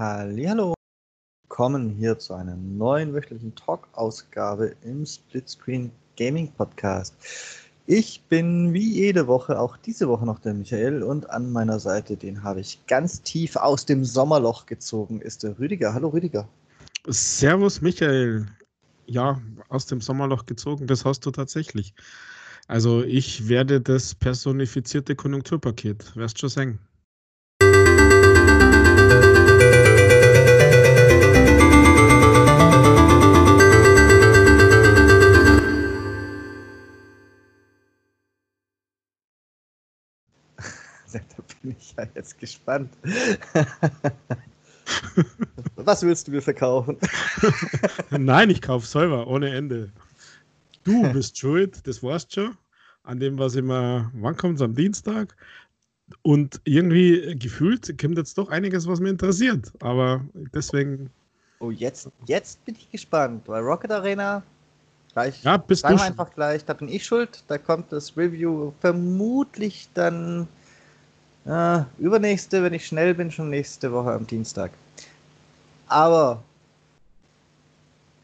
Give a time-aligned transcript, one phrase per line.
[0.00, 0.72] Hallo,
[1.42, 7.14] willkommen hier zu einer neuen wöchentlichen Talk-Ausgabe im Splitscreen Gaming Podcast.
[7.86, 12.16] Ich bin wie jede Woche, auch diese Woche noch der Michael und an meiner Seite,
[12.16, 15.92] den habe ich ganz tief aus dem Sommerloch gezogen, ist der Rüdiger.
[15.92, 16.48] Hallo Rüdiger.
[17.06, 18.46] Servus Michael.
[19.04, 19.38] Ja,
[19.68, 21.92] aus dem Sommerloch gezogen, das hast du tatsächlich.
[22.68, 26.78] Also ich werde das personifizierte Konjunkturpaket, wirst schon sagen.
[41.62, 42.90] bin ich ja jetzt gespannt.
[45.76, 46.96] Was willst du mir verkaufen?
[48.10, 49.92] Nein, ich kaufe selber, ohne Ende.
[50.84, 52.56] Du bist schuld, das weißt schon.
[53.02, 55.36] An dem, was immer, wann kommt es am Dienstag?
[56.22, 59.72] Und irgendwie gefühlt kommt jetzt doch einiges, was mich interessiert.
[59.80, 61.10] Aber deswegen.
[61.60, 64.42] Oh, jetzt, jetzt bin ich gespannt, weil Rocket Arena,
[65.12, 67.44] gleich, ja, bist sagen du einfach gleich, da bin ich schuld.
[67.48, 70.48] Da kommt das Review vermutlich dann
[71.46, 74.72] äh, übernächste, wenn ich schnell bin, schon nächste Woche am Dienstag.
[75.88, 76.42] Aber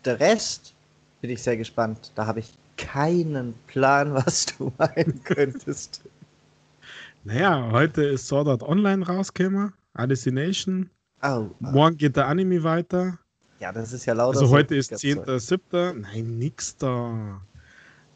[0.04, 0.74] der Rest
[1.20, 2.12] bin ich sehr gespannt.
[2.14, 6.02] Da habe ich keinen Plan, was du meinen könntest.
[7.24, 10.88] Naja, heute ist Sword Art Online rausgekommen, Hallucination.
[11.22, 11.50] Oh, oh.
[11.58, 13.18] Morgen geht der Anime weiter.
[13.58, 14.38] Ja, das ist ja lauter.
[14.38, 15.26] Also so heute ist Zeug.
[15.26, 15.94] 10.7.
[15.94, 17.40] Nein, nix da.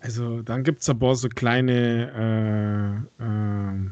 [0.00, 3.90] Also dann gibt es ein paar so kleine, äh, äh,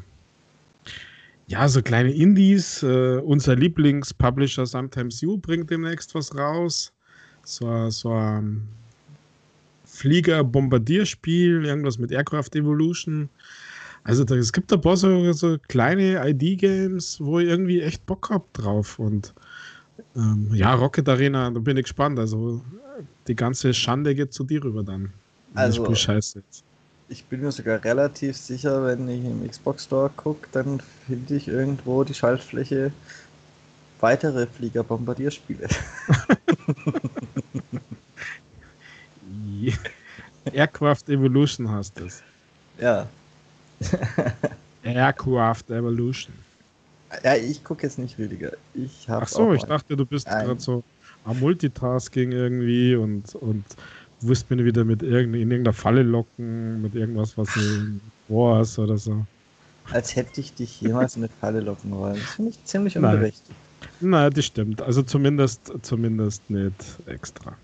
[1.49, 2.83] ja, so kleine Indies.
[2.83, 6.93] Äh, unser Lieblingspublisher Sometimes You bringt demnächst was raus.
[7.43, 8.67] So, so ein
[9.85, 13.29] Flieger-Bombardierspiel, irgendwas mit Aircraft Evolution.
[14.03, 18.29] Also da, es gibt ein paar so, so kleine ID-Games, wo ich irgendwie echt Bock
[18.29, 18.99] hab drauf.
[18.99, 19.33] Und
[20.15, 22.19] ähm, ja, Rocket Arena, da bin ich gespannt.
[22.19, 22.63] Also
[23.27, 25.11] die ganze Schande geht zu dir rüber dann.
[25.55, 26.63] Also- Spiel scheiße ist.
[27.11, 31.47] Ich bin mir sogar relativ sicher, wenn ich im Xbox Store gucke, dann finde ich
[31.47, 32.91] irgendwo die Schaltfläche
[33.99, 35.67] weitere Flieger-Bombardierspiele.
[40.53, 42.23] Aircraft Evolution heißt das.
[42.79, 43.07] ja.
[44.83, 46.33] Aircraft Evolution.
[47.23, 48.51] Ja, ich gucke jetzt nicht Rüdiger.
[48.75, 50.83] Ich Ach so, ich dachte, du bist gerade so
[51.23, 53.65] am Multitasking irgendwie und, und
[54.21, 58.97] wirst mir wieder mit irgend, in irgendeiner Falle locken, mit irgendwas, was du vorhast oder
[58.97, 59.27] so.
[59.91, 62.21] als hätte ich dich jemals in eine Falle locken wollen.
[62.21, 63.03] Das finde ich ziemlich Nein.
[63.03, 63.59] unberechtigt.
[63.99, 64.81] Na, das stimmt.
[64.81, 67.61] Also zumindest, zumindest nicht extra.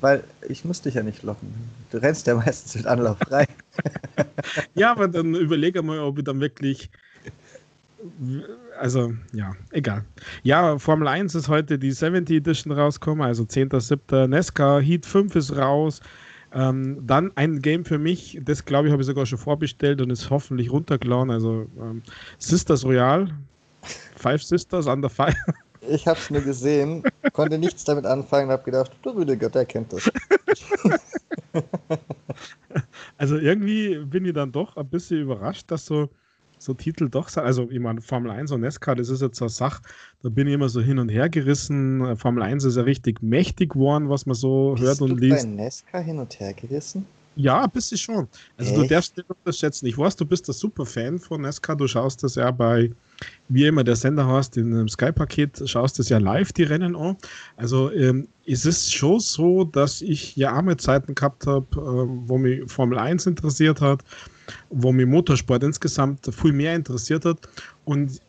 [0.00, 1.74] Weil ich muss dich ja nicht locken.
[1.90, 3.46] Du rennst ja meistens mit Anlauf rein.
[4.74, 6.90] Ja, aber dann überlege mal, ob ich dann wirklich.
[8.78, 10.04] Also, ja, egal.
[10.42, 14.26] Ja, Formel 1 ist heute die 70 Edition rausgekommen, also 10.7.
[14.26, 16.00] Nesca Heat 5 ist raus.
[16.52, 20.10] Ähm, dann ein Game für mich, das glaube ich, habe ich sogar schon vorbestellt und
[20.10, 21.30] ist hoffentlich runtergeladen.
[21.30, 22.02] Also ähm,
[22.38, 23.28] Sisters Royal,
[24.16, 25.34] Five Sisters Under Fire.
[25.88, 29.66] Ich habe es nur gesehen, konnte nichts damit anfangen und habe gedacht, du Rüdiger, der
[29.66, 30.10] kennt das.
[33.16, 36.10] Also irgendwie bin ich dann doch ein bisschen überrascht, dass so,
[36.64, 37.44] so Titel doch sind.
[37.44, 39.82] Also ich meine, Formel 1 und NASCAR, das ist jetzt so eine Sache,
[40.22, 42.16] da bin ich immer so hin und her gerissen.
[42.16, 45.26] Formel 1 ist ja richtig mächtig geworden, was man so hört Bist du und bei
[45.26, 45.46] liest.
[45.46, 47.06] Nesca hin und her gerissen?
[47.36, 48.28] Ja, ein bisschen schon.
[48.56, 48.92] Also du Echt?
[48.92, 49.86] darfst nicht unterschätzen.
[49.86, 51.76] Ich weiß, du bist ein super Fan von NASCAR.
[51.76, 52.92] Du schaust das ja bei,
[53.48, 57.16] wie immer der Sender hast, in einem Sky-Paket, schaust das ja live, die Rennen an.
[57.56, 62.38] Also ähm, es ist schon so, dass ich ja arme Zeiten gehabt habe, ähm, wo
[62.38, 64.04] mich Formel 1 interessiert hat,
[64.70, 67.38] wo mich Motorsport insgesamt viel mehr interessiert hat.
[67.84, 68.20] Und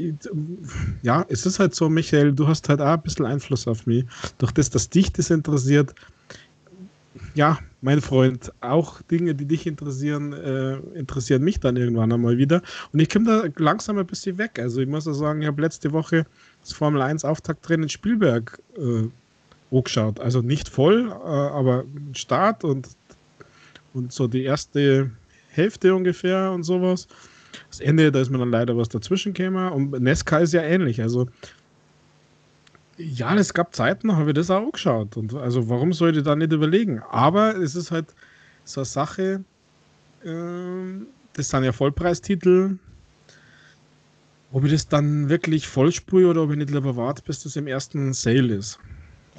[1.02, 4.06] ja, es ist halt so, Michael, du hast halt auch ein bisschen Einfluss auf mich.
[4.38, 5.94] Durch das, dass dich das interessiert,
[7.34, 12.62] ja, mein Freund, auch Dinge, die dich interessieren, äh, interessieren mich dann irgendwann einmal wieder.
[12.92, 14.60] Und ich komme da langsam ein bisschen weg.
[14.60, 16.26] Also ich muss ja sagen, ich habe letzte Woche
[16.62, 19.08] das Formel 1 Auftaktrennen in Spielberg äh,
[19.76, 20.20] angeschaut.
[20.20, 22.90] Also nicht voll, äh, aber Start und,
[23.94, 25.12] und so die erste
[25.56, 27.08] Hälfte ungefähr und sowas.
[27.70, 29.72] Das Ende, da ist mir dann leider was dazwischen gekommen.
[29.72, 31.02] Und Nesca ist ja ähnlich.
[31.02, 31.28] Also
[32.98, 35.18] ja, es gab Zeiten, habe ich das auch geschaut.
[35.18, 37.02] Und also warum sollte ich da nicht überlegen?
[37.10, 38.08] Aber es ist halt
[38.64, 39.44] so eine Sache,
[40.24, 42.78] ähm, das sind ja Vollpreistitel.
[44.52, 47.58] Ob ich das dann wirklich voll spüre oder ob ich nicht lieber warte, bis das
[47.58, 48.80] im ersten Sale ist.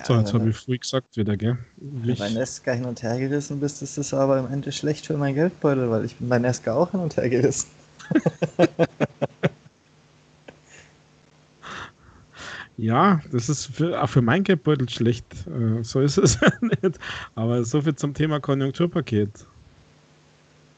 [0.05, 1.59] So, jetzt habe ich früh gesagt wieder, gell?
[1.77, 5.07] wenn du bei Nesca hin und her gerissen bist, ist das aber am Ende schlecht
[5.07, 7.69] für meinen Geldbeutel, weil ich bin bei Nesca auch hin und her gerissen.
[12.79, 15.27] Ja, das ist für, auch für mein Geldbeutel schlecht.
[15.47, 16.99] Äh, so ist es nicht.
[17.35, 19.47] Aber so viel zum Thema Konjunkturpaket.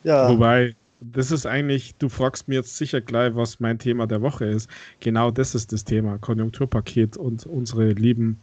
[0.05, 0.29] Ja.
[0.29, 4.44] Wobei, das ist eigentlich, du fragst mir jetzt sicher gleich, was mein Thema der Woche
[4.47, 4.71] ist.
[5.00, 8.41] Genau das ist das Thema, Konjunkturpaket und unsere lieben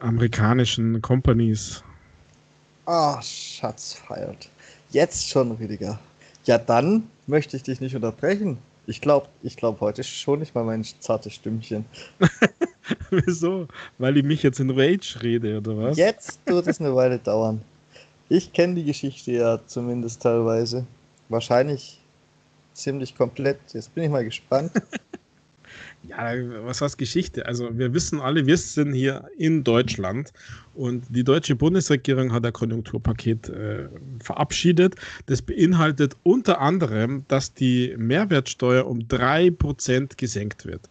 [0.00, 1.82] amerikanischen Companies.
[2.86, 4.48] Ah, Schatz feiert.
[4.90, 5.98] Jetzt schon, Rüdiger.
[6.44, 8.58] Ja, dann möchte ich dich nicht unterbrechen.
[8.86, 11.84] Ich glaube, ich glaube heute schon nicht mal mein zartes Stimmchen.
[13.10, 13.68] Wieso?
[13.98, 15.98] Weil ich mich jetzt in Rage rede, oder was?
[15.98, 17.60] Jetzt wird es eine Weile dauern.
[18.30, 20.86] Ich kenne die Geschichte ja zumindest teilweise.
[21.28, 22.00] Wahrscheinlich
[22.72, 23.58] ziemlich komplett.
[23.74, 24.72] Jetzt bin ich mal gespannt.
[26.08, 26.32] ja,
[26.64, 27.44] was heißt Geschichte?
[27.46, 30.32] Also wir wissen alle, wir sind hier in Deutschland
[30.74, 33.88] und die deutsche Bundesregierung hat ein Konjunkturpaket äh,
[34.22, 34.94] verabschiedet.
[35.26, 40.88] Das beinhaltet unter anderem, dass die Mehrwertsteuer um 3% gesenkt wird.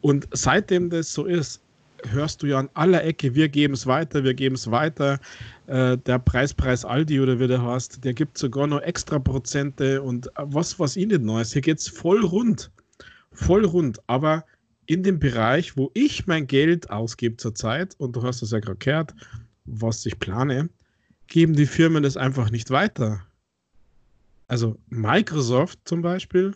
[0.00, 1.60] Und seitdem das so ist,
[2.08, 5.18] hörst du ja an aller Ecke, wir geben es weiter, wir geben es weiter.
[5.66, 10.30] Äh, der Preispreis Aldi oder wie der heißt, der gibt sogar noch extra Prozente und
[10.36, 11.52] was, was ich nicht Neues.
[11.52, 12.70] Hier geht es voll rund.
[13.40, 14.00] Voll rund.
[14.06, 14.44] Aber
[14.86, 18.78] in dem Bereich, wo ich mein Geld ausgebe zurzeit, und du hast es ja gerade
[18.78, 19.14] gehört,
[19.64, 20.68] was ich plane,
[21.26, 23.24] geben die Firmen das einfach nicht weiter.
[24.46, 26.54] Also Microsoft zum Beispiel,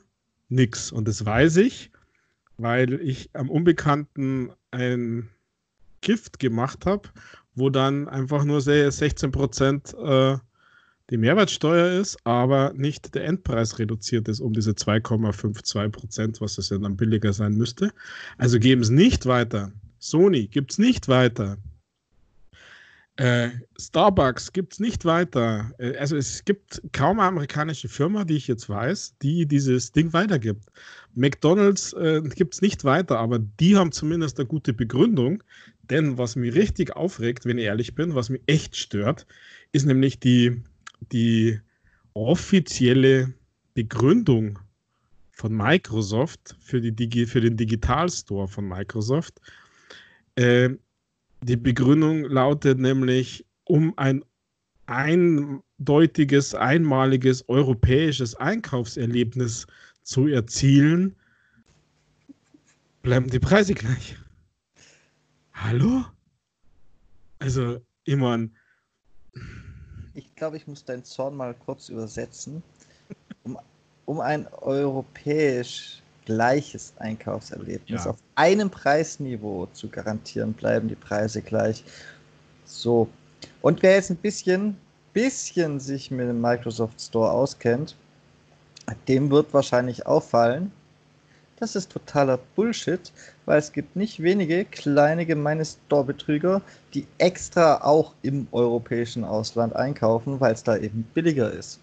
[0.48, 0.92] nix.
[0.92, 1.90] Und das weiß ich,
[2.58, 5.30] weil ich am Unbekannten ein
[6.00, 7.08] Gift gemacht habe,
[7.54, 10.36] wo dann einfach nur 16 Prozent äh,
[11.10, 16.70] die Mehrwertsteuer ist, aber nicht der Endpreis reduziert ist um diese 2,52 Prozent, was es
[16.70, 17.92] ja dann billiger sein müsste.
[18.38, 19.72] Also geben es nicht weiter.
[19.98, 21.58] Sony gibt es nicht weiter.
[23.16, 25.70] Äh, Starbucks gibt es nicht weiter.
[25.78, 30.12] Äh, also es gibt kaum eine amerikanische Firma, die ich jetzt weiß, die dieses Ding
[30.12, 30.64] weitergibt.
[31.14, 35.44] McDonald's äh, gibt es nicht weiter, aber die haben zumindest eine gute Begründung.
[35.90, 39.26] Denn was mich richtig aufregt, wenn ich ehrlich bin, was mich echt stört,
[39.72, 40.62] ist nämlich die,
[41.12, 41.60] die
[42.14, 43.32] offizielle
[43.74, 44.58] Begründung
[45.32, 49.40] von Microsoft für, die Digi für den Digital Store von Microsoft.
[50.36, 50.70] Äh,
[51.42, 54.24] die Begründung lautet nämlich, um ein
[54.86, 59.66] eindeutiges, einmaliges europäisches Einkaufserlebnis
[60.02, 61.16] zu erzielen,
[63.02, 64.16] bleiben die Preise gleich.
[65.52, 66.04] Hallo?
[67.38, 68.50] Also, ich meine.
[70.14, 72.62] Ich glaube, ich muss deinen Zorn mal kurz übersetzen.
[73.44, 73.58] Um,
[74.06, 78.04] um ein europäisch gleiches Einkaufserlebnis.
[78.04, 78.10] Ja.
[78.10, 81.84] Auf einem Preisniveau zu garantieren, bleiben die Preise gleich.
[82.64, 83.08] So.
[83.60, 84.76] Und wer jetzt ein bisschen,
[85.12, 87.96] bisschen sich mit dem Microsoft Store auskennt,
[89.08, 90.72] dem wird wahrscheinlich auffallen,
[91.58, 93.12] das ist totaler Bullshit,
[93.46, 96.62] weil es gibt nicht wenige kleine gemeine Store-Betrüger,
[96.94, 101.80] die extra auch im europäischen Ausland einkaufen, weil es da eben billiger ist.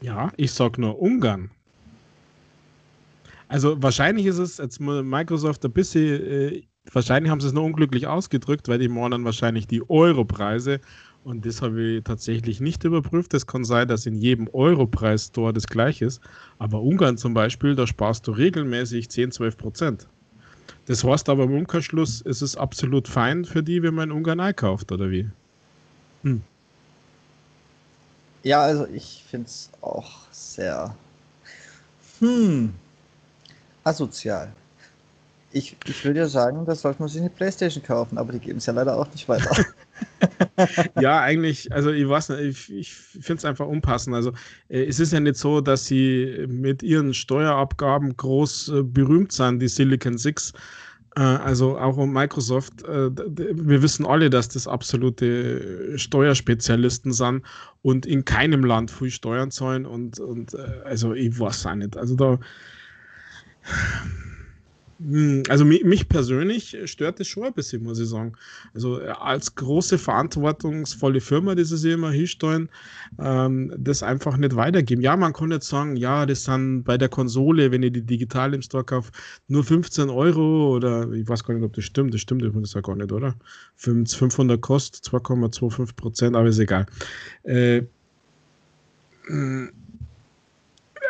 [0.00, 1.50] Ja, ich sag nur Ungarn.
[3.48, 6.62] Also wahrscheinlich ist es jetzt Microsoft ein bisschen, äh,
[6.92, 10.80] wahrscheinlich haben sie es nur unglücklich ausgedrückt, weil die morgen wahrscheinlich die Euro-Preise
[11.22, 13.34] und das habe ich tatsächlich nicht überprüft.
[13.34, 16.20] Es kann sein, dass in jedem Euro-Preis-Store das gleiche ist.
[16.58, 20.08] Aber Ungarn zum Beispiel, da sparst du regelmäßig 10, 12 Prozent.
[20.86, 24.40] Das heißt aber im Umkehrschluss, ist es absolut fein für die, wenn man in Ungarn
[24.40, 25.28] einkauft, oder wie?
[26.22, 26.42] Hm.
[28.42, 30.94] Ja, also ich finde es auch sehr.
[32.20, 32.74] Hm
[33.84, 34.52] asozial.
[35.52, 38.58] Ich, ich würde ja sagen, das sollte man sich eine Playstation kaufen, aber die geben
[38.58, 39.50] es ja leider auch nicht weiter.
[41.00, 44.14] ja, eigentlich, also ich weiß nicht, ich, ich finde es einfach unpassend.
[44.14, 44.32] Also
[44.68, 49.60] äh, es ist ja nicht so, dass sie mit ihren Steuerabgaben groß äh, berühmt sind,
[49.60, 50.52] die Silicon Six.
[51.16, 57.44] Äh, also auch um Microsoft, äh, wir wissen alle, dass das absolute Steuerspezialisten sind
[57.82, 61.96] und in keinem Land viel Steuern zahlen und, und äh, also ich weiß auch nicht.
[61.96, 62.38] Also da
[65.48, 68.34] also mich persönlich stört das schon ein bisschen, muss ich sagen.
[68.74, 72.68] Also äh, als große verantwortungsvolle Firma, die sie immer hinstellen,
[73.18, 75.00] ähm, das einfach nicht weitergeben.
[75.00, 78.52] Ja, man kann jetzt sagen, ja, das sind bei der Konsole, wenn ihr die digital
[78.52, 79.14] im Store kauft,
[79.48, 82.12] nur 15 Euro oder ich weiß gar nicht, ob das stimmt.
[82.12, 83.34] Das stimmt übrigens auch gar nicht, oder?
[83.76, 86.84] 500 kostet 2,25 Prozent, aber ist egal.
[87.44, 87.82] Äh,
[89.28, 89.70] hm,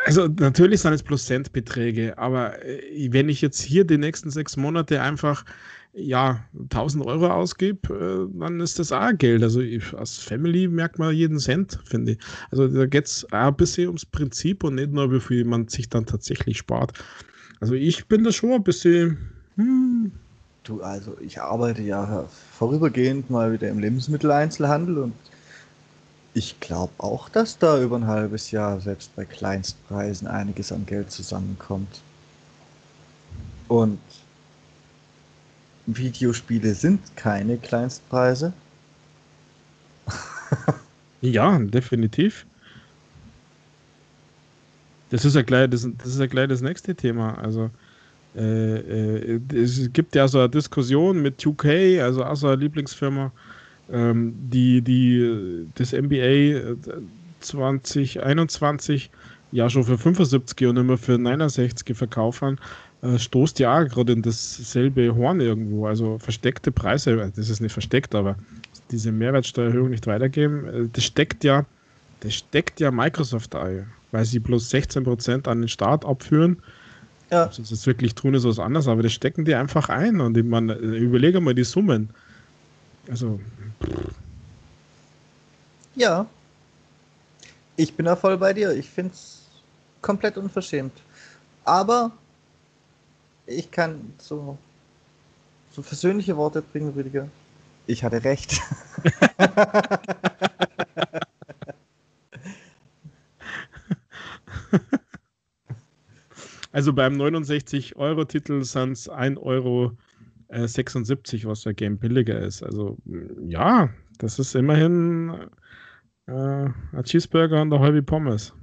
[0.05, 5.01] also natürlich sind es Prozentbeträge, aber äh, wenn ich jetzt hier die nächsten sechs Monate
[5.01, 5.45] einfach
[5.93, 9.43] ja 1000 Euro ausgebe, äh, dann ist das auch Geld.
[9.43, 12.17] Also ich, als Family merkt man jeden Cent, finde ich.
[12.51, 15.89] Also da geht es ein bisschen ums Prinzip und nicht nur, wie viel man sich
[15.89, 16.93] dann tatsächlich spart.
[17.59, 19.17] Also ich bin da schon ein bisschen.
[19.55, 20.11] Hm,
[20.63, 25.13] du, also ich arbeite ja vorübergehend mal wieder im Lebensmitteleinzelhandel und
[26.33, 31.11] ich glaube auch, dass da über ein halbes Jahr selbst bei Kleinstpreisen einiges an Geld
[31.11, 32.01] zusammenkommt.
[33.67, 33.99] Und
[35.87, 38.53] Videospiele sind keine Kleinstpreise.
[41.21, 42.45] ja, definitiv.
[45.09, 47.37] Das ist ja gleich das, das, ist ja gleich das nächste Thema.
[47.37, 47.69] Also
[48.35, 53.31] äh, äh, es gibt ja so eine Diskussion mit 2K, also eine Lieblingsfirma,
[53.91, 56.75] ähm, die, die das NBA
[57.39, 59.09] 2021
[59.51, 62.59] ja schon für 75 und immer für 69 verkaufen,
[63.01, 65.87] äh, stoßt ja gerade in dasselbe Horn irgendwo.
[65.87, 68.35] Also versteckte Preise, äh, das ist nicht versteckt, aber
[68.91, 71.65] diese Mehrwertsteuererhöhung nicht weitergeben, äh, das steckt ja,
[72.21, 76.57] das steckt ja Microsoft ein, weil sie bloß 16% an den Staat abführen.
[77.31, 77.49] Ja.
[77.51, 80.43] Sie das wirklich tun, ist was anderes, aber das stecken die einfach ein und ich
[80.43, 82.09] meine, überlege mal die Summen.
[83.11, 83.39] Also.
[85.95, 86.25] Ja.
[87.75, 88.71] Ich bin da voll bei dir.
[88.71, 89.49] Ich finde es
[90.01, 90.93] komplett unverschämt.
[91.65, 92.13] Aber
[93.45, 94.57] ich kann so,
[95.73, 97.27] so persönliche Worte bringen, Rüdiger.
[97.85, 98.61] Ich hatte recht.
[106.71, 109.97] also beim 69-Euro-Titel sind es 1,76 Euro,
[110.51, 110.67] äh,
[111.45, 112.63] was der Game billiger ist.
[112.63, 112.97] Also
[113.47, 113.89] ja,
[114.19, 115.49] das ist immerhin
[116.27, 118.53] äh, ein Cheeseburger und eine halbe Pommes.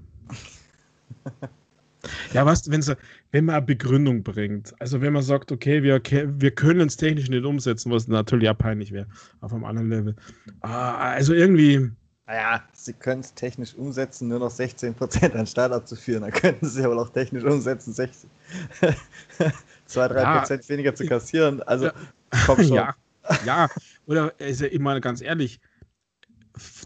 [2.33, 2.85] Ja, was, wenn,
[3.33, 7.29] wenn man eine Begründung bringt, also wenn man sagt, okay, wir, wir können es technisch
[7.29, 9.07] nicht umsetzen, was natürlich auch peinlich wäre,
[9.41, 10.17] auf einem anderen Level.
[10.61, 11.91] Ah, also irgendwie.
[12.27, 16.23] Naja, sie können es technisch umsetzen, nur noch 16% an Start abzuführen.
[16.23, 18.31] Dann könnten sie aber auch technisch umsetzen, 60,
[19.89, 21.63] 2-3% ja, weniger zu kassieren.
[21.63, 21.93] Also, ja,
[22.47, 22.77] komm schon.
[23.31, 23.69] Ja, ja.
[24.07, 25.61] oder also, ich meine ganz ehrlich,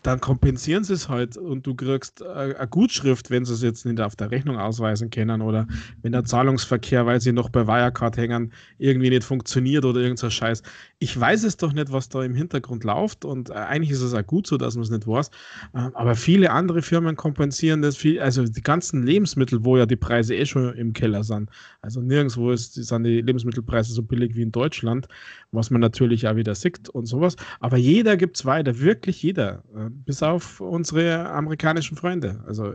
[0.02, 3.84] dann kompensieren sie es halt und du kriegst äh, eine Gutschrift, wenn sie es jetzt
[3.86, 5.66] nicht auf der Rechnung ausweisen können oder
[6.02, 10.30] wenn der Zahlungsverkehr, weil sie noch bei Wirecard hängen, irgendwie nicht funktioniert oder irgendein so
[10.30, 10.62] Scheiß.
[10.98, 14.14] Ich weiß es doch nicht, was da im Hintergrund läuft und äh, eigentlich ist es
[14.14, 15.28] auch gut so, dass man es nicht weiß.
[15.74, 19.96] Äh, aber viele andere Firmen kompensieren das viel, also die ganzen Lebensmittel, wo ja die
[19.96, 21.50] Preise eh schon im Keller sind.
[21.80, 25.08] Also nirgendwo ist, sind die Lebensmittelpreise so billig wie in Deutschland,
[25.50, 27.36] was man natürlich auch wieder sieht und sowas.
[27.60, 29.61] Aber jeder gibt es weiter, wirklich jeder.
[29.74, 32.42] Äh, bis auf unsere amerikanischen Freunde.
[32.46, 32.72] Also,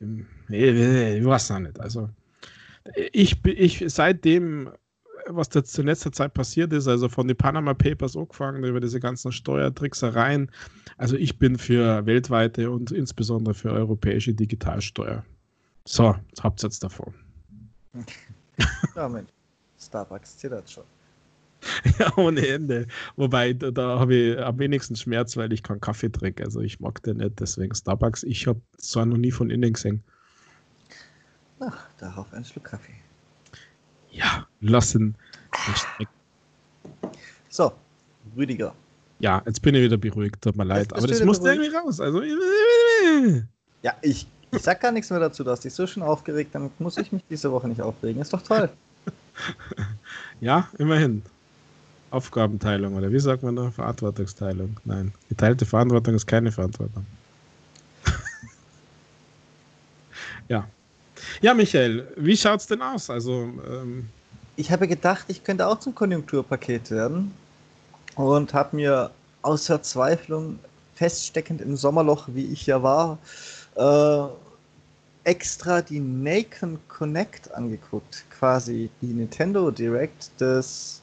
[0.00, 1.80] ich, ich weiß noch nicht.
[1.80, 2.08] Also,
[3.12, 4.70] ich, ich seitdem,
[5.28, 9.00] was da zu letzter Zeit passiert ist, also von den Panama Papers angefangen, über diese
[9.00, 10.50] ganzen Steuertricksereien,
[10.98, 15.24] also ich bin für weltweite und insbesondere für europäische Digitalsteuer.
[15.84, 17.14] So, jetzt habt ihr jetzt davon.
[18.94, 19.10] Ja.
[19.78, 20.84] Starbucks zittert schon.
[21.98, 22.86] Ja, ohne Ende.
[23.16, 26.44] Wobei, da, da habe ich am wenigsten Schmerz, weil ich keinen Kaffee trinke.
[26.44, 28.22] Also ich mag den nicht, deswegen Starbucks.
[28.24, 30.02] Ich habe zwar noch nie von innen gesehen.
[31.60, 32.94] Ach, darauf ein Schluck Kaffee.
[34.10, 35.14] Ja, lassen.
[37.48, 37.72] So,
[38.36, 38.74] Rüdiger.
[39.20, 40.92] Ja, jetzt bin ich wieder beruhigt, tut mir leid.
[40.92, 42.00] Aber das musste irgendwie raus.
[42.00, 42.22] Also,
[43.82, 45.44] ja, ich, ich sag gar nichts mehr dazu.
[45.44, 48.20] Du hast dich so schön aufgeregt, dann muss ich mich diese Woche nicht aufregen.
[48.20, 48.68] Ist doch toll.
[50.40, 51.22] ja, immerhin.
[52.12, 53.70] Aufgabenteilung oder wie sagt man da?
[53.70, 54.78] Verantwortungsteilung.
[54.84, 57.06] Nein, geteilte Verantwortung ist keine Verantwortung.
[60.48, 60.68] ja.
[61.40, 63.08] Ja, Michael, wie schaut's denn aus?
[63.08, 64.08] Also, ähm,
[64.56, 67.32] ich habe gedacht, ich könnte auch zum Konjunkturpaket werden
[68.16, 69.10] und habe mir
[69.42, 70.58] aus Verzweiflung
[70.94, 73.18] feststeckend im Sommerloch, wie ich ja war,
[73.76, 74.32] äh,
[75.24, 81.01] extra die Nakon Connect angeguckt, quasi die Nintendo Direct des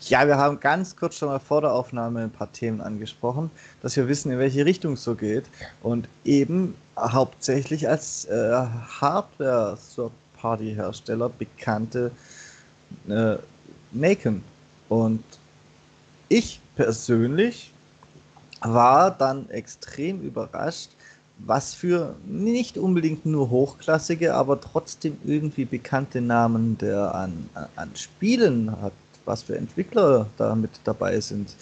[0.00, 3.50] ja, wir haben ganz kurz schon mal vor der Aufnahme ein paar Themen angesprochen,
[3.82, 5.44] dass wir wissen, in welche Richtung es so geht.
[5.82, 8.66] Und eben hauptsächlich als äh,
[9.00, 12.10] Hardware-Third-Party-Hersteller bekannte
[13.08, 13.36] äh,
[13.92, 14.44] Naken.
[14.88, 15.24] Und
[16.28, 17.72] ich persönlich
[18.60, 20.90] war dann extrem überrascht,
[21.38, 28.80] was für nicht unbedingt nur hochklassige, aber trotzdem irgendwie bekannte Namen der an, an Spielen
[28.80, 28.92] hat
[29.26, 31.54] was für Entwickler da mit dabei sind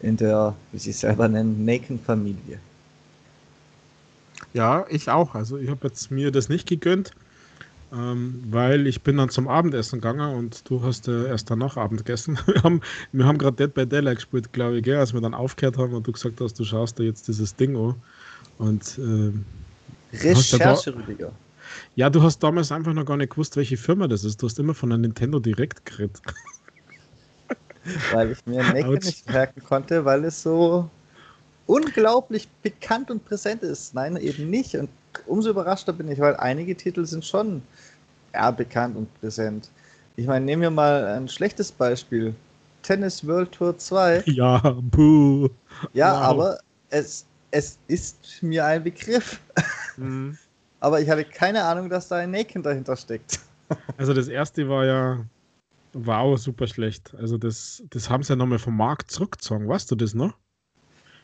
[0.00, 2.58] in der, wie sie es selber nennen, Naken-Familie.
[4.54, 5.34] Ja, ich auch.
[5.34, 7.10] Also ich habe jetzt mir das nicht gegönnt,
[7.92, 12.04] ähm, weil ich bin dann zum Abendessen gegangen und du hast äh, erst danach Abend
[12.04, 12.38] gegessen.
[12.46, 12.80] Wir haben,
[13.12, 15.94] wir haben gerade Dead by Daylight gespielt, glaube ich, gell, als wir dann aufgehört haben
[15.94, 17.94] und du gesagt hast, du schaust da jetzt dieses Ding an.
[18.58, 19.32] Und äh,
[20.16, 21.32] Recherche, Rüdiger.
[21.96, 24.42] Ja, du hast damals einfach noch gar nicht gewusst, welche Firma das ist.
[24.42, 26.20] Du hast immer von der Nintendo Direct geredet.
[28.12, 30.88] Weil ich mir Naked nicht merken konnte, weil es so
[31.66, 33.94] unglaublich bekannt und präsent ist.
[33.94, 34.74] Nein, eben nicht.
[34.74, 34.88] Und
[35.26, 37.62] umso überraschter bin ich, weil einige Titel sind schon
[38.34, 39.70] ja, bekannt und präsent.
[40.16, 42.34] Ich meine, nehmen wir mal ein schlechtes Beispiel.
[42.82, 44.24] Tennis World Tour 2.
[44.26, 45.48] Ja, puh.
[45.92, 46.22] Ja, wow.
[46.22, 46.58] aber
[46.90, 49.40] es, es ist mir ein Begriff.
[49.96, 50.38] Mhm.
[50.80, 53.40] aber ich hatte keine Ahnung, dass da ein Naken dahinter steckt.
[53.96, 55.24] also das erste war ja
[55.92, 57.14] wow, super schlecht.
[57.14, 59.68] Also das, das haben sie ja nochmal vom Markt zurückgezogen.
[59.68, 60.34] Weißt du das noch?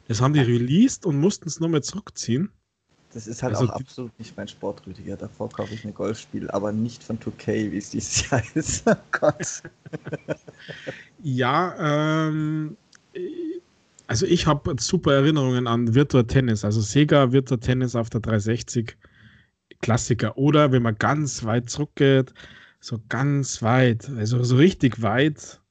[0.09, 2.51] Das haben die released und mussten es nochmal zurückziehen.
[3.15, 5.17] Das ist halt also auch absolut nicht mein Sport, Rüdiger.
[5.17, 8.83] Davor kaufe ich ein Golfspiel, aber nicht von 2K, wie es dieses Jahr ist.
[8.87, 9.63] Oh Gott.
[11.23, 12.77] ja, ähm,
[14.09, 18.97] also ich habe super Erinnerungen an Virtua Tennis, also Sega Virtua Tennis auf der 360
[19.81, 20.37] Klassiker.
[20.37, 22.35] Oder wenn man ganz weit zurückgeht,
[22.85, 25.63] so ganz weit, also so richtig weit,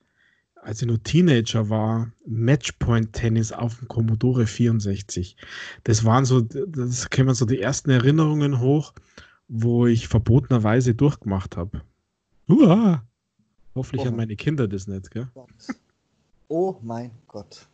[0.56, 5.38] als ich nur Teenager war, Matchpoint-Tennis auf dem Commodore 64.
[5.84, 8.94] Das waren so, das kämen so die ersten Erinnerungen hoch,
[9.48, 11.84] wo ich verbotenerweise durchgemacht habe.
[13.76, 14.06] Hoffentlich oh.
[14.08, 15.28] haben meine Kinder das nicht, gell?
[16.48, 17.68] Oh mein Gott.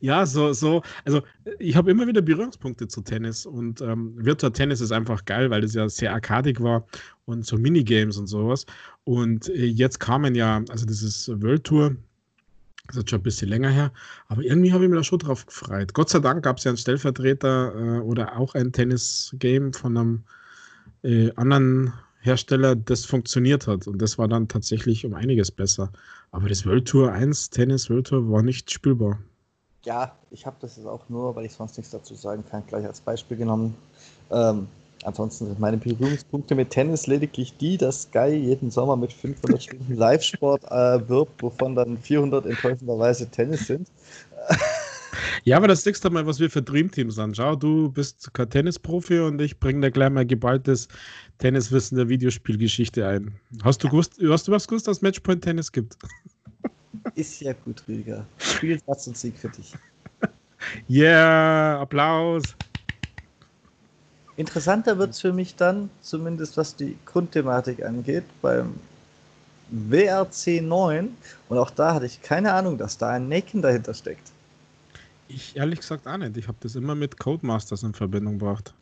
[0.00, 1.22] Ja, so, so, also
[1.58, 5.64] ich habe immer wieder Berührungspunkte zu Tennis und ähm, Virtual Tennis ist einfach geil, weil
[5.64, 6.86] es ja sehr arkadig war
[7.26, 8.66] und so Minigames und sowas.
[9.04, 11.96] Und äh, jetzt kamen ja, also dieses World Tour,
[12.86, 13.92] das ist schon ein bisschen länger her,
[14.28, 15.92] aber irgendwie habe ich mir da schon drauf gefreut.
[15.94, 20.22] Gott sei Dank gab es ja einen Stellvertreter äh, oder auch ein Tennis-Game von einem
[21.02, 23.86] äh, anderen Hersteller, das funktioniert hat.
[23.86, 25.92] Und das war dann tatsächlich um einiges besser.
[26.30, 29.18] Aber das World Tour 1 Tennis World Tour war nicht spielbar.
[29.84, 32.86] Ja, ich habe das jetzt auch nur, weil ich sonst nichts dazu sagen kann, gleich
[32.86, 33.76] als Beispiel genommen.
[34.30, 34.68] Ähm,
[35.04, 39.94] Ansonsten sind meine Berührungspunkte mit Tennis lediglich die, dass Sky jeden Sommer mit 500 Stunden
[39.96, 43.88] Live-Sport äh, wirbt, wovon dann 400 enttäuschenderweise Tennis sind.
[45.44, 47.36] Ja, aber das siehst du mal, was wir für Dreamteams sind.
[47.36, 50.88] Schau, du bist kein Tennisprofi und ich bringe da gleich mal geballtes
[51.38, 53.34] Tenniswissen der Videospielgeschichte ein.
[53.62, 55.96] Hast du, gewusst, hast du was gewusst, dass Matchpoint Tennis gibt?
[57.14, 58.24] Ist ja gut, Rüdiger.
[58.38, 59.74] Spielsatz und Sieg für dich.
[60.88, 62.54] Yeah, Applaus.
[64.36, 68.74] Interessanter wird es für mich dann, zumindest was die Grundthematik angeht, beim
[69.70, 71.16] WRC 9.
[71.48, 74.30] Und auch da hatte ich keine Ahnung, dass da ein Naken dahinter steckt.
[75.28, 76.36] Ich ehrlich gesagt auch nicht.
[76.36, 78.72] Ich habe das immer mit Codemasters in Verbindung gebracht.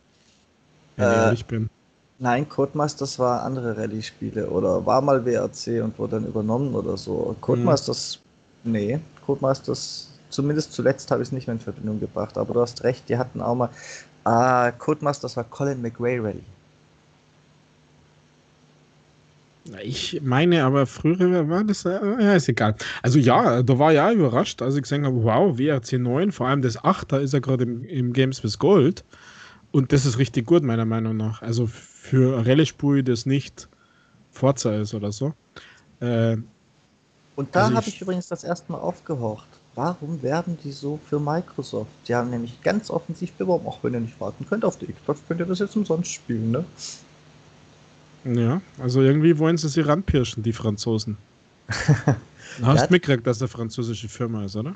[0.97, 1.69] Wenn äh, ich bin.
[2.19, 7.37] Nein, Codemasters war andere Rallye-Spiele oder war mal WRC und wurde dann übernommen oder so.
[7.43, 8.21] Codemasters,
[8.65, 8.73] hm.
[8.73, 12.83] nee, Codemasters, zumindest zuletzt habe ich es nicht mehr in Verbindung gebracht, aber du hast
[12.85, 13.71] recht, die hatten auch mal,
[14.27, 16.43] Ah, Codemasters war Colin McRae Rally.
[19.85, 22.75] Ich meine, aber früher war das, äh, ja, ist egal.
[23.03, 26.61] Also ja, da war ja überrascht, als ich gesehen habe, wow, WRC 9, vor allem
[26.61, 29.05] das 8, da ist er gerade im, im Games with Gold.
[29.77, 31.43] Und das ist richtig gut, meiner Meinung nach.
[31.43, 33.69] Also für Rallye-Spur, das nicht
[34.33, 35.35] Forza ist oder so.
[36.01, 36.37] Äh,
[37.37, 40.99] und da also habe ich, ich übrigens das erste Mal aufgehorcht warum werden die so
[41.09, 41.91] für Microsoft?
[42.09, 45.21] Die haben nämlich ganz offensiv beworben, auch wenn ihr nicht warten könnt auf die Xbox,
[45.29, 46.65] könnt ihr das jetzt umsonst spielen, ne?
[48.25, 51.17] Ja, also irgendwie wollen sie sie ranpirschen, die Franzosen.
[51.69, 51.75] Du
[52.67, 54.75] hast ja, mitgekriegt, dass der französische Firma ist, oder?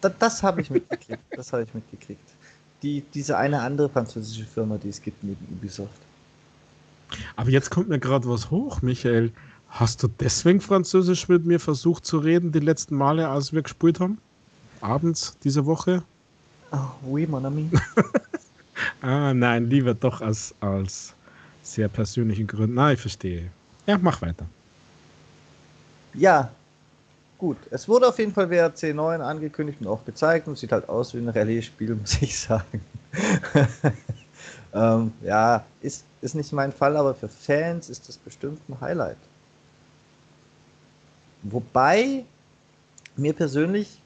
[0.00, 1.22] Da, das habe ich mitgekriegt.
[1.30, 2.28] das habe ich mitgekriegt.
[2.82, 6.00] Die, diese eine andere französische Firma, die es gibt neben Ubisoft.
[7.36, 9.32] Aber jetzt kommt mir gerade was hoch, Michael.
[9.68, 14.00] Hast du deswegen Französisch mit mir versucht zu reden, die letzten Male, als wir gespielt
[14.00, 14.18] haben?
[14.80, 16.02] abends diese Woche?
[16.72, 17.70] Oh, oui, mon ami.
[19.02, 21.14] ah, nein, lieber doch als, als
[21.62, 22.74] sehr persönlichen Gründen.
[22.74, 23.50] Na, ich verstehe.
[23.86, 24.46] Ja, mach weiter.
[26.14, 26.50] Ja,
[27.38, 27.56] gut.
[27.70, 31.14] Es wurde auf jeden Fall WRC 9 angekündigt und auch gezeigt und sieht halt aus
[31.14, 32.84] wie ein Rallye-Spiel, muss ich sagen.
[34.74, 39.16] ähm, ja, ist, ist nicht mein Fall, aber für Fans ist das bestimmt ein Highlight.
[41.42, 42.24] Wobei
[43.16, 44.00] mir persönlich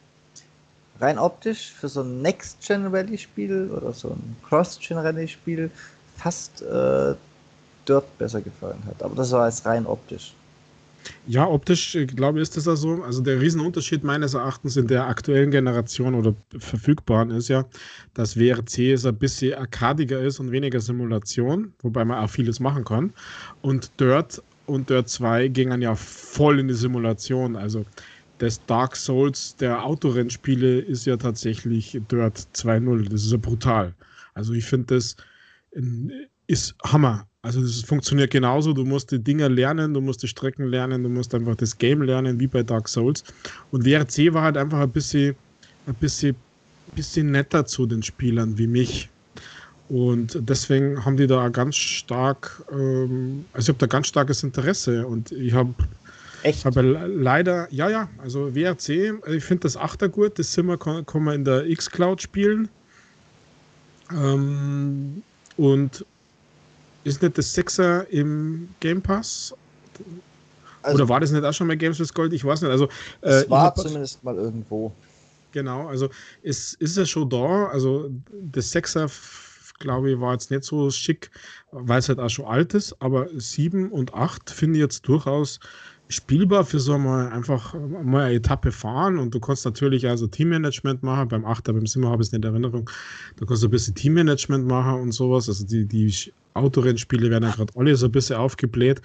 [1.01, 5.71] rein optisch für so ein Next-Gen-Rally-Spiel oder so ein Cross-Gen-Rally-Spiel
[6.17, 7.15] fast äh,
[7.89, 9.03] Dirt besser gefallen hat.
[9.03, 10.35] Aber das war jetzt rein optisch.
[11.27, 13.03] Ja, optisch, ich glaube, ist das also.
[13.03, 17.65] Also der Riesenunterschied meines Erachtens in der aktuellen Generation oder verfügbaren ist ja,
[18.15, 22.85] dass WRC ist ein bisschen arkadiger ist und weniger Simulation, wobei man auch vieles machen
[22.85, 23.13] kann.
[23.63, 27.57] Und Dirt und Dirt 2 gingen ja voll in die Simulation.
[27.57, 27.85] Also
[28.41, 33.09] des Dark Souls der Autorennspiele ist ja tatsächlich Dirt 2.0.
[33.09, 33.95] Das ist ja brutal.
[34.35, 35.17] Also ich finde das
[35.73, 36.13] in,
[36.53, 37.27] ist Hammer.
[37.41, 38.75] Also das funktioniert genauso.
[38.75, 42.03] Du musst die Dinger lernen, du musst die Strecken lernen, du musst einfach das Game
[42.03, 43.25] lernen, wie bei Dark Souls.
[43.71, 45.35] Und WRC war halt einfach ein bisschen,
[45.87, 46.37] ein bisschen,
[46.95, 49.09] bisschen netter zu den Spielern wie mich.
[49.89, 55.07] Und deswegen haben die da ganz stark, ähm, also ich habe da ganz starkes Interesse
[55.07, 55.75] und ich habe
[56.43, 56.67] Echt?
[56.67, 61.07] Aber leider, ja, ja, also WRC, also ich finde das Achter gut, das Zimmer kann,
[61.07, 62.69] kann man in der X-Cloud spielen.
[64.11, 65.23] Ähm,
[65.57, 66.05] und
[67.05, 69.55] ist nicht das Sechser im Game Pass?
[70.83, 72.33] Also, Oder war das nicht auch schon mal Games with Gold?
[72.33, 72.71] Ich weiß nicht.
[72.71, 72.87] Also,
[73.21, 74.93] äh, es war hab, zumindest mal irgendwo.
[75.53, 76.09] Genau, also
[76.43, 77.67] es ist ja schon da.
[77.67, 79.09] Also das Sechser,
[79.79, 81.31] glaube ich, war jetzt nicht so schick,
[81.71, 82.97] weil es halt auch schon alt ist.
[83.01, 85.61] Aber 7 und 8 finde ich jetzt durchaus
[86.09, 91.03] spielbar für so mal einfach mal eine Etappe fahren und du kannst natürlich also Teammanagement
[91.03, 91.29] machen.
[91.29, 92.91] Beim Achter, beim Simmer habe ich es nicht in Erinnerung.
[93.37, 95.49] Da kannst du ein bisschen Teammanagement machen und sowas.
[95.49, 96.07] Also die, die
[96.55, 99.01] Autorennspiele werden ja gerade alle so ein bisschen aufgebläht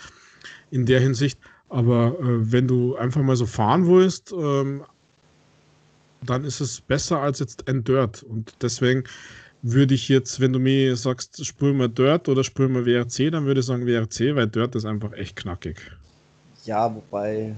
[0.71, 1.39] in der Hinsicht.
[1.69, 4.83] Aber äh, wenn du einfach mal so fahren willst, ähm,
[6.25, 8.23] dann ist es besser als jetzt ein Dirt.
[8.23, 9.03] Und deswegen
[9.61, 13.45] würde ich jetzt, wenn du mir sagst, spür mal Dirt oder spür mal WRC, dann
[13.45, 15.77] würde ich sagen WRC, weil Dirt ist einfach echt knackig.
[16.63, 17.55] Ja, wobei,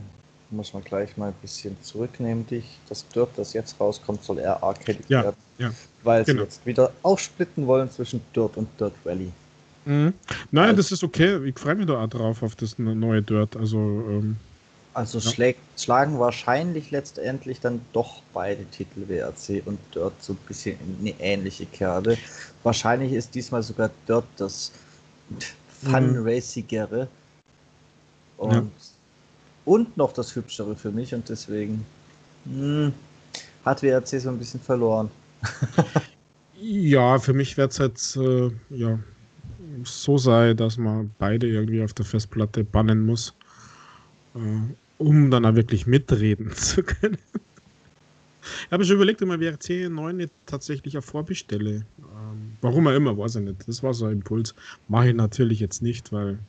[0.49, 2.80] muss man gleich mal ein bisschen zurücknehmen, dich.
[2.88, 5.38] Das Dirt, das jetzt rauskommt, soll eher arcade ja, werden.
[5.58, 5.71] Ja,
[6.04, 6.39] weil genau.
[6.39, 9.32] sie jetzt wieder aufsplitten wollen zwischen Dirt und Dirt Rally.
[9.89, 10.13] Mhm.
[10.52, 11.43] Nein, also, das ist okay.
[11.45, 13.56] Ich freue mich da auch drauf auf das neue Dirt.
[13.58, 14.38] Also, ähm,
[14.93, 15.32] also ja.
[15.32, 20.97] schlägt, schlagen wahrscheinlich letztendlich dann doch beide Titel WRC und Dirt so ein bisschen in
[20.99, 22.17] eine ähnliche Kerbe.
[22.63, 24.71] Wahrscheinlich ist diesmal sogar Dirt das
[25.84, 27.08] Fun-Racigere.
[28.38, 28.63] Und ja
[29.69, 31.86] und noch das Hübschere für mich und deswegen
[32.45, 32.93] mh, hm,
[33.63, 35.12] hat WRC so ein bisschen verloren.
[36.60, 38.97] ja, für mich wird es jetzt äh, ja,
[39.84, 43.36] so sein, dass man beide irgendwie auf der Festplatte bannen muss,
[44.36, 44.39] äh,
[44.98, 47.18] um dann auch wirklich mitreden zu können.
[48.65, 51.86] Ich habe schon überlegt, ob ich WRC 9 nicht tatsächlich auch vorbestelle.
[52.00, 53.68] Ähm, warum auch immer, weiß ich nicht.
[53.68, 54.56] Das war so ein Impuls.
[54.88, 56.39] Mache ich natürlich jetzt nicht, weil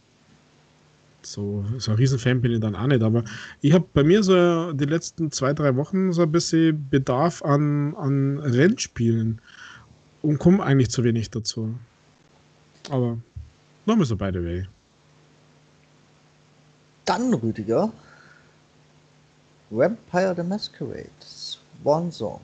[1.22, 3.24] so, so ein Riesenfan bin ich dann auch nicht, aber
[3.60, 7.94] ich habe bei mir so die letzten zwei, drei Wochen so ein bisschen Bedarf an,
[7.96, 9.40] an Rennspielen
[10.22, 11.74] und komme eigentlich zu wenig dazu.
[12.88, 13.18] Aber
[13.86, 14.66] nochmal so by the way.
[17.04, 17.92] Dann, Rüdiger,
[19.70, 22.40] Vampire the Masquerade, Swan Song.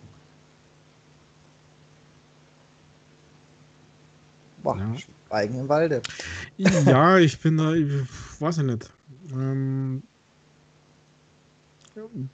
[4.63, 4.95] Boah, ja.
[4.97, 6.01] Schweigen im Walde.
[6.57, 7.93] Ja, ich bin da, ich
[8.41, 8.93] weiß ich nicht.
[9.33, 10.03] Ähm,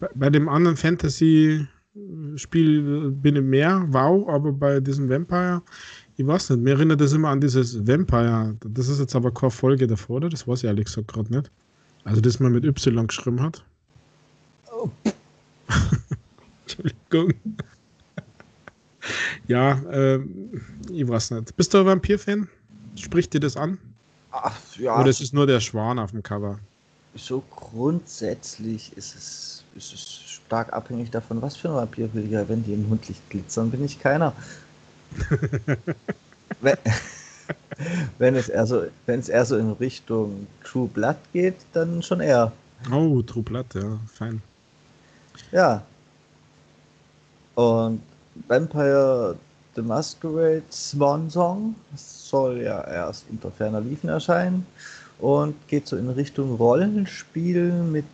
[0.00, 5.62] bei, bei, dem anderen Fantasy-Spiel bin ich mehr, wow, aber bei diesem Vampire,
[6.16, 8.56] ich weiß nicht, mir erinnert das immer an dieses Vampire.
[8.64, 10.28] Das ist jetzt aber keine Folge davor, oder?
[10.28, 11.50] Das weiß ich ehrlich gesagt gerade nicht.
[12.04, 13.64] Also, das man mit Y geschrieben hat.
[14.72, 14.90] Oh.
[16.62, 17.34] Entschuldigung.
[19.48, 20.20] ja, äh,
[20.90, 21.56] ich weiß nicht.
[21.56, 22.48] Bist du ein Vampir-Fan?
[22.96, 23.78] Spricht dir das an?
[24.32, 24.98] Ach, ja.
[24.98, 26.58] Oder ist es nur der Schwan auf dem Cover?
[27.14, 32.48] So grundsätzlich ist es, ist es stark abhängig davon, was für ein Vampir will ja,
[32.48, 34.32] wenn die im Hundlicht glitzern, bin ich keiner.
[36.60, 36.76] wenn,
[38.18, 42.20] wenn, es eher so, wenn es eher so in Richtung True Blood geht, dann schon
[42.20, 42.52] eher.
[42.90, 44.42] Oh, True Blood, ja, fein.
[45.50, 45.82] Ja.
[47.54, 48.00] Und
[48.48, 49.36] Vampire
[49.74, 54.66] The Masquerade Swan Song soll ja erst unter ferner Liefen erscheinen
[55.18, 58.04] und geht so in Richtung Rollenspiel mit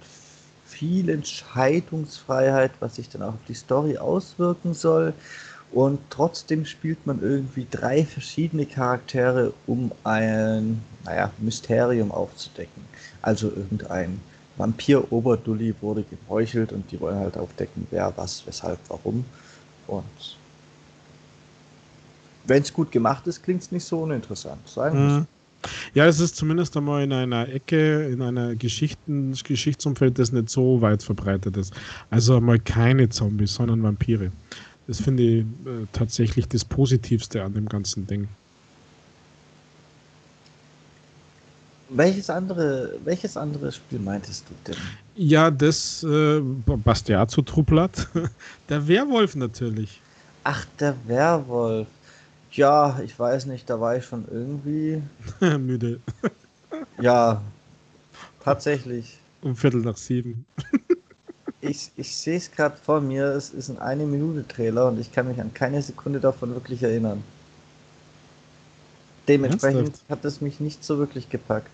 [0.66, 5.12] viel Entscheidungsfreiheit, was sich dann auch auf die Story auswirken soll.
[5.70, 12.82] Und trotzdem spielt man irgendwie drei verschiedene Charaktere, um ein naja, Mysterium aufzudecken.
[13.22, 14.20] Also irgendein
[14.56, 19.24] Vampir-Oberdulli wurde gemeuchelt und die wollen halt aufdecken, wer, was, weshalb, warum.
[19.86, 20.36] Und
[22.46, 24.66] wenn es gut gemacht ist, klingt es nicht so uninteressant.
[24.68, 25.26] Sagen mhm.
[25.92, 30.80] Ja, es ist zumindest einmal in einer Ecke, in einer Geschichten, Geschichtsumfeld, das nicht so
[30.80, 31.74] weit verbreitet ist.
[32.10, 34.30] Also mal keine Zombies, sondern Vampire.
[34.88, 38.26] Das finde ich äh, tatsächlich das Positivste an dem ganzen Ding.
[41.90, 44.80] Welches andere, welches andere Spiel meintest du denn?
[45.14, 46.40] Ja, das äh,
[47.28, 48.08] zu Truplat.
[48.68, 50.00] Der Werwolf natürlich.
[50.44, 51.86] Ach, der Werwolf.
[52.52, 55.02] Ja, ich weiß nicht, da war ich schon irgendwie
[55.58, 56.00] müde.
[57.00, 57.42] ja,
[58.42, 59.18] tatsächlich.
[59.42, 60.46] Um Viertel nach sieben.
[61.60, 65.12] Ich ich sehe es gerade vor mir, es ist ein eine Minute Trailer und ich
[65.12, 67.22] kann mich an keine Sekunde davon wirklich erinnern.
[69.26, 70.10] Dementsprechend Ernsthaft?
[70.10, 71.70] hat es mich nicht so wirklich gepackt.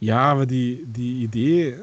[0.00, 1.76] Ja, aber die, die Idee, äh,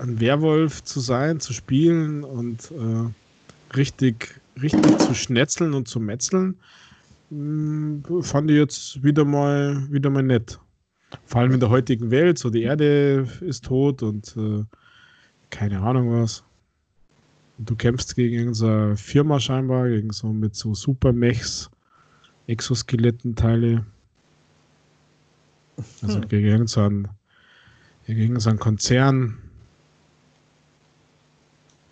[0.00, 6.58] ein Werwolf zu sein, zu spielen und äh, richtig, richtig zu schnetzeln und zu metzeln,
[7.30, 10.58] mh, hm, fand ich jetzt wieder mal, wieder mal nett.
[11.24, 14.64] Vor allem in der heutigen Welt, so die Erde ist tot und äh,
[15.50, 16.44] keine Ahnung was.
[17.58, 21.70] Du kämpfst gegen irgendeine Firma scheinbar, gegen so mit so Supermechs,
[22.46, 23.86] Exoskelettenteile.
[26.02, 26.28] Also hm.
[26.28, 27.08] gegen irgendeinen,
[28.06, 29.38] gegen so einen Konzern.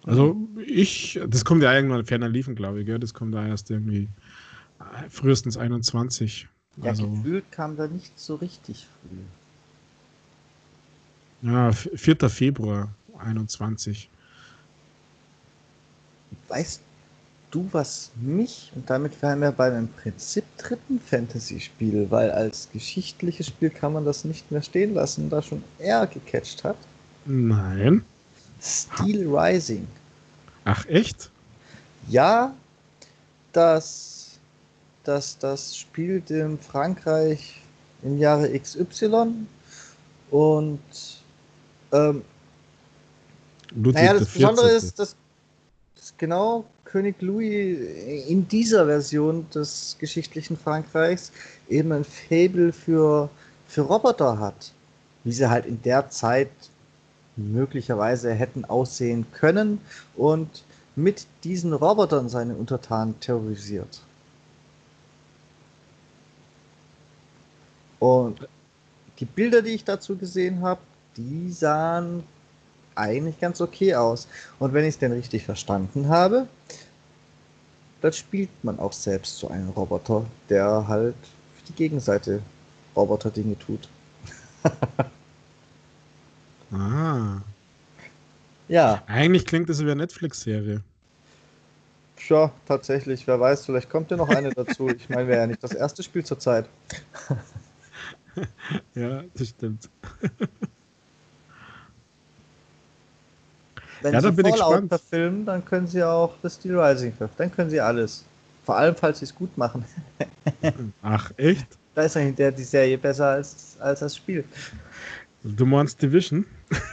[0.04, 2.98] Also ich, das kommt ja irgendwann ferner liefen, glaube ich, gell?
[2.98, 4.08] das kommt da erst irgendwie
[4.80, 6.48] äh, frühestens 21.
[6.76, 9.18] Ja, also, gefühlt kam da nicht so richtig früh.
[11.48, 12.30] Ja, 4.
[12.30, 14.08] Februar 21.
[16.48, 16.80] Weißt
[17.50, 23.46] du, was mich, und damit wären wir bei einem Prinzip dritten Fantasy-Spiel, weil als geschichtliches
[23.46, 26.76] Spiel kann man das nicht mehr stehen lassen, da schon eher gecatcht hat?
[27.26, 28.04] Nein.
[28.60, 29.87] Steel Rising.
[30.64, 31.30] Ach, echt?
[32.08, 32.54] Ja,
[33.52, 34.13] das,
[35.05, 37.61] das, das spielt in Frankreich
[38.03, 39.47] im Jahre XY
[40.31, 40.81] und
[41.93, 42.23] ähm,
[43.75, 45.17] naja, das Besondere ist, dass,
[45.97, 47.79] dass genau König Louis
[48.29, 51.33] in dieser Version des geschichtlichen Frankreichs
[51.69, 53.29] eben ein Faible für,
[53.67, 54.73] für Roboter hat,
[55.25, 56.51] wie sie halt in der Zeit
[57.37, 59.81] möglicherweise hätten aussehen können
[60.17, 60.62] und
[60.95, 64.01] mit diesen Robotern seine Untertanen terrorisiert.
[68.05, 68.47] Und
[69.19, 70.83] die Bilder, die ich dazu gesehen habe,
[71.17, 72.23] die sahen
[72.97, 74.29] eigentlich ganz okay aus.
[74.59, 76.47] Und wenn ich es denn richtig verstanden habe,
[78.03, 81.14] dann spielt man auch selbst so einen Roboter, der halt
[81.57, 82.43] für die Gegenseite
[82.95, 83.88] Roboter-Dinge tut.
[86.73, 87.40] ah.
[88.69, 89.03] Ja.
[89.07, 90.83] Eigentlich klingt das wie eine Netflix-Serie.
[92.17, 93.27] Tja, tatsächlich.
[93.27, 94.90] Wer weiß, vielleicht kommt ja noch eine dazu.
[94.90, 96.69] Ich meine, wäre ja nicht das erste Spiel zur Zeit.
[98.94, 99.88] ja, das stimmt.
[104.01, 107.37] Wenn ja, Sie Fallout verfilmen, dann können Sie auch das Steel Rising verfilmen.
[107.38, 108.25] Dann können Sie alles.
[108.64, 109.85] Vor allem, falls Sie es gut machen.
[111.03, 111.66] Ach, echt?
[111.94, 114.44] Da ist eigentlich der, die Serie besser als, als das Spiel.
[115.42, 116.44] Du meinst Division?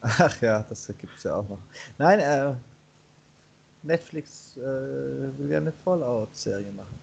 [0.00, 1.58] Ach ja, das gibt es ja auch noch.
[1.98, 2.54] Nein, äh,
[3.82, 6.98] Netflix äh, will ja eine Fallout-Serie machen.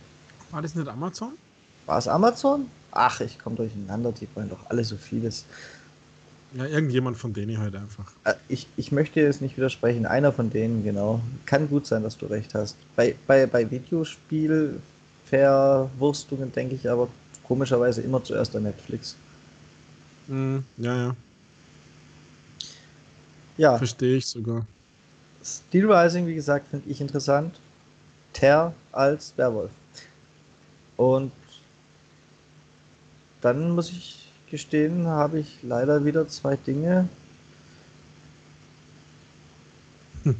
[0.51, 1.33] War das nicht Amazon?
[1.87, 2.69] War es Amazon?
[2.91, 5.45] Ach, ich komme durcheinander, die wollen doch alle so vieles.
[6.53, 8.11] Ja, irgendjemand von denen halt einfach.
[8.23, 11.21] Äh, ich, ich möchte jetzt nicht widersprechen, einer von denen, genau.
[11.45, 12.77] Kann gut sein, dass du recht hast.
[12.95, 17.09] Bei, bei, bei Videospiel-Verwurstungen denke ich aber
[17.43, 19.17] komischerweise immer zuerst an Netflix.
[20.27, 21.13] Mm, ja, ja.
[23.57, 23.77] Ja.
[23.77, 24.65] Verstehe ich sogar.
[25.43, 27.59] Steel Rising, wie gesagt, finde ich interessant.
[28.33, 29.71] Ter als Werwolf.
[30.95, 31.31] Und
[33.41, 37.09] dann muss ich gestehen, habe ich leider wieder zwei Dinge,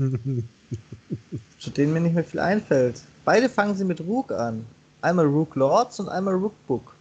[1.60, 3.01] zu denen mir nicht mehr viel einfällt.
[3.25, 4.65] Beide fangen sie mit Rook an.
[5.01, 6.93] Einmal Rook Lords und einmal Rook Book.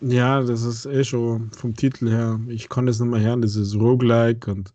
[0.00, 2.38] Ja, das ist eh schon vom Titel her.
[2.48, 4.72] Ich konnte es nicht mehr hören, das ist Roguelike und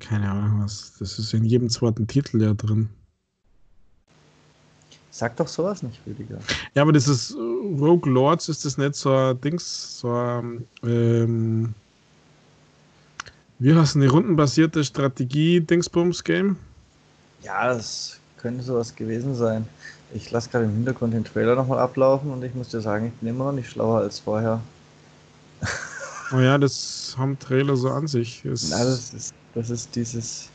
[0.00, 0.94] keine Ahnung was.
[0.98, 2.88] Das ist in jedem zweiten Titel ja drin.
[5.10, 6.38] Sag doch sowas nicht, Rüdiger.
[6.74, 11.74] Ja, aber das ist Rogue Lords, ist das nicht so ein Dings, so ein, ähm,
[13.58, 16.56] wie heißt eine rundenbasierte Strategie-Dingsbums-Game?
[17.42, 19.66] Ja, das könnte sowas gewesen sein.
[20.12, 23.12] Ich lasse gerade im Hintergrund den Trailer nochmal ablaufen und ich muss dir sagen, ich
[23.14, 24.60] bin immer noch nicht schlauer als vorher.
[26.34, 28.42] Oh ja, das haben Trailer so an sich.
[28.44, 28.52] Na,
[28.84, 30.48] das ist, das ist dieses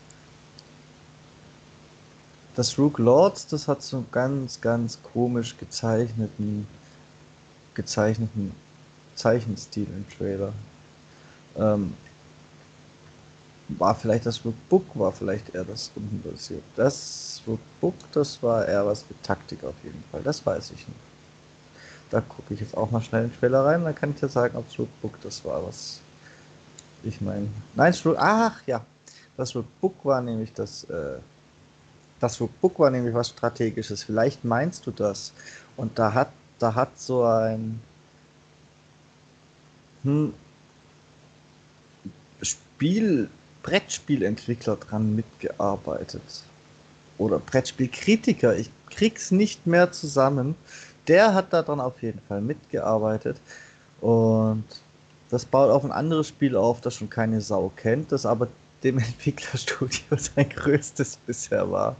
[2.58, 6.68] das Rook Lords, das hat so einen ganz, ganz komisch gezeichneten,
[7.78, 8.52] gezeichneten
[9.16, 10.52] Zeichenstil im Trailer.
[11.58, 11.94] Ähm,
[13.70, 16.64] war vielleicht das Rook Book, war vielleicht eher das rundenbasiert.
[16.76, 20.88] Das Rook Book, das war eher was mit Taktik auf jeden Fall, das weiß ich
[20.88, 21.00] nicht.
[22.10, 24.30] Da gucke ich jetzt auch mal schnell in den Trailer rein, dann kann ich dir
[24.30, 26.00] sagen, ob das Rook Book das war, was
[27.04, 27.48] ich meine.
[27.76, 28.86] Nein, ach ja,
[29.38, 31.20] das Rook Book war nämlich das äh,
[32.20, 34.04] das Book war nämlich was Strategisches.
[34.04, 35.34] Vielleicht meinst du das.
[35.76, 37.80] Und da hat, da hat so ein
[40.04, 40.34] hm,
[42.42, 43.30] Spiel,
[43.64, 46.22] Brettspielentwickler dran mitgearbeitet.
[47.18, 50.56] oder Brettspielkritiker, ich krieg's nicht mehr zusammen.
[51.08, 53.38] Der hat daran auf jeden Fall mitgearbeitet
[54.02, 54.64] und
[55.30, 58.48] das baut auf ein anderes Spiel auf, das schon keine Sau kennt, das aber
[58.84, 61.96] dem Entwicklerstudio sein größtes bisher war.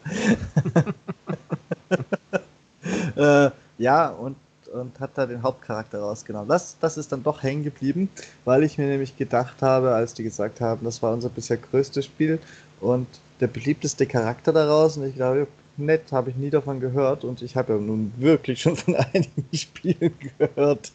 [3.16, 4.36] äh, ja, und,
[4.74, 6.50] und hat da den Hauptcharakter rausgenommen.
[6.50, 8.10] Das, das ist dann doch hängen geblieben,
[8.46, 12.06] weil ich mir nämlich gedacht habe, als die gesagt haben, das war unser bisher größtes
[12.06, 12.40] Spiel
[12.80, 13.08] und
[13.40, 17.56] der beliebteste Charakter daraus und ich glaube, nett, habe ich nie davon gehört und ich
[17.56, 20.92] habe ja nun wirklich schon von einigen Spielen gehört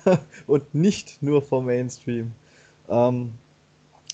[0.46, 2.32] und nicht nur vom Mainstream.
[2.88, 3.32] Ähm,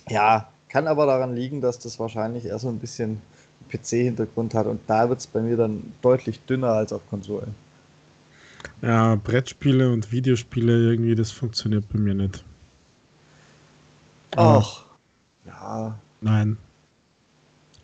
[0.08, 3.20] ja, kann aber daran liegen, dass das wahrscheinlich eher so ein bisschen
[3.70, 7.54] PC-Hintergrund hat und da wird es bei mir dann deutlich dünner als auf Konsolen.
[8.82, 12.44] Ja, Brettspiele und Videospiele irgendwie, das funktioniert bei mir nicht.
[14.34, 14.84] Ach,
[15.46, 15.96] ja.
[16.20, 16.56] Nein.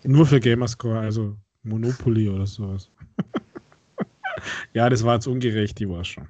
[0.02, 2.88] Nur für Gamerscore, also Monopoly oder sowas.
[4.72, 6.26] ja, das war jetzt ungerecht, die war schon.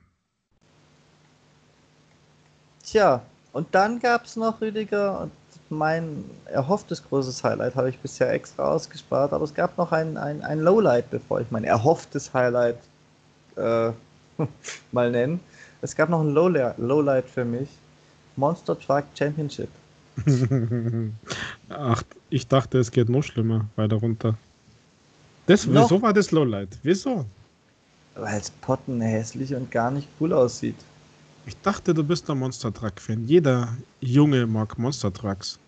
[2.83, 5.33] Tja, und dann gab es noch, Rüdiger, und
[5.70, 10.42] mein erhofftes großes Highlight habe ich bisher extra ausgespart, aber es gab noch ein, ein,
[10.42, 12.78] ein Lowlight, bevor ich mein erhofftes Highlight
[13.57, 13.92] äh,
[14.92, 15.38] mal nenne.
[15.81, 17.68] Es gab noch ein Lowlight für mich.
[18.37, 19.68] Monster Truck Championship.
[21.68, 24.37] Ach, ich dachte, es geht noch schlimmer weiter runter.
[25.46, 26.79] Das, wieso war das Lowlight?
[26.83, 27.24] Wieso?
[28.14, 30.77] Weil es potten hässlich und gar nicht cool aussieht.
[31.46, 33.27] Ich dachte, du bist ein Monster Truck-Fan.
[33.27, 35.59] Jeder Junge mag Monster Trucks.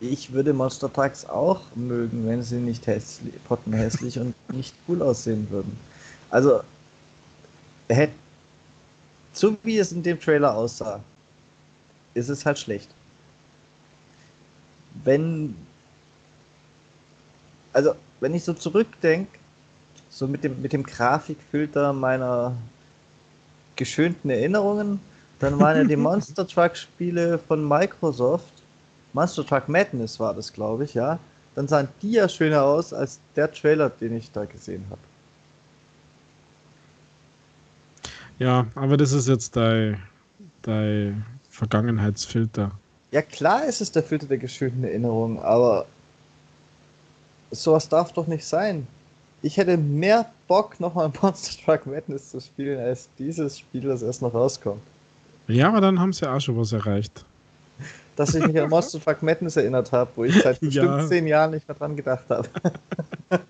[0.00, 5.46] Ich würde Monster Trucks auch mögen, wenn sie nicht hässlich, pottenhässlich und nicht cool aussehen
[5.50, 5.76] würden.
[6.30, 6.60] Also,
[7.88, 8.14] hätte,
[9.32, 11.00] so wie es in dem Trailer aussah,
[12.14, 12.90] ist es halt schlecht.
[15.04, 15.54] Wenn,
[17.72, 19.38] also, wenn ich so zurückdenke,
[20.10, 22.56] so mit dem, mit dem Grafikfilter meiner
[23.76, 25.00] geschönten Erinnerungen,
[25.38, 28.52] dann waren ja die Monster Truck Spiele von Microsoft.
[29.12, 31.18] Monster Truck Madness war das, glaube ich, ja.
[31.54, 35.00] Dann sahen die ja schöner aus als der Trailer, den ich da gesehen habe.
[38.38, 40.00] Ja, aber das ist jetzt dein,
[40.62, 42.70] dein Vergangenheitsfilter.
[43.10, 45.86] Ja, klar ist es der Filter der geschönten Erinnerungen, aber
[47.50, 48.86] sowas darf doch nicht sein.
[49.42, 54.22] Ich hätte mehr Bock, nochmal Monster Truck Madness zu spielen, als dieses Spiel, das erst
[54.22, 54.82] noch rauskommt.
[55.48, 57.24] Ja, aber dann haben sie auch schon was erreicht.
[58.16, 61.06] Dass ich mich an Monster Truck Madness erinnert habe, wo ich seit bestimmt ja.
[61.06, 62.48] zehn Jahren nicht mehr dran gedacht habe.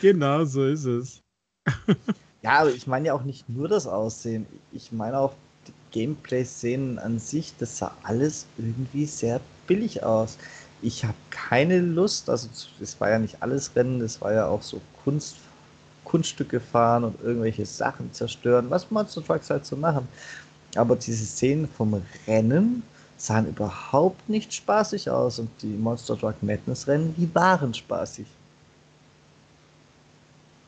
[0.00, 1.22] genau, so ist es.
[2.42, 4.46] Ja, aber ich meine ja auch nicht nur das Aussehen.
[4.72, 5.34] Ich meine auch
[5.66, 10.38] die Gameplay-Szenen an sich, das sah alles irgendwie sehr billig aus.
[10.82, 12.48] Ich habe keine Lust, also
[12.80, 15.36] es war ja nicht alles Rennen, es war ja auch so Kunst,
[16.04, 20.08] Kunststücke fahren und irgendwelche Sachen zerstören, was Monster Trucks halt so machen.
[20.76, 22.82] Aber diese Szenen vom Rennen
[23.16, 28.26] sahen überhaupt nicht spaßig aus und die Monster Truck Madness Rennen, die waren spaßig.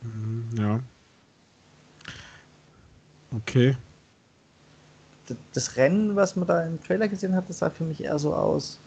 [0.03, 0.81] Mhm, ja.
[3.35, 3.77] Okay.
[5.55, 8.35] Das Rennen, was man da im Trailer gesehen hat, das sah für mich eher so
[8.35, 8.79] aus.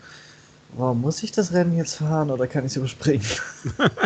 [0.77, 3.25] Oh, muss ich das Rennen jetzt fahren oder kann ich es überspringen?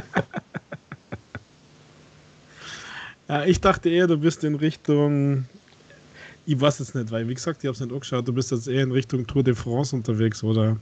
[3.30, 5.46] Ja, ich dachte eher, du bist in Richtung.
[6.48, 8.28] Ich weiß es nicht, weil, wie gesagt, ich habe es nicht angeschaut.
[8.28, 10.78] Du bist jetzt eher in Richtung Tour de France unterwegs oder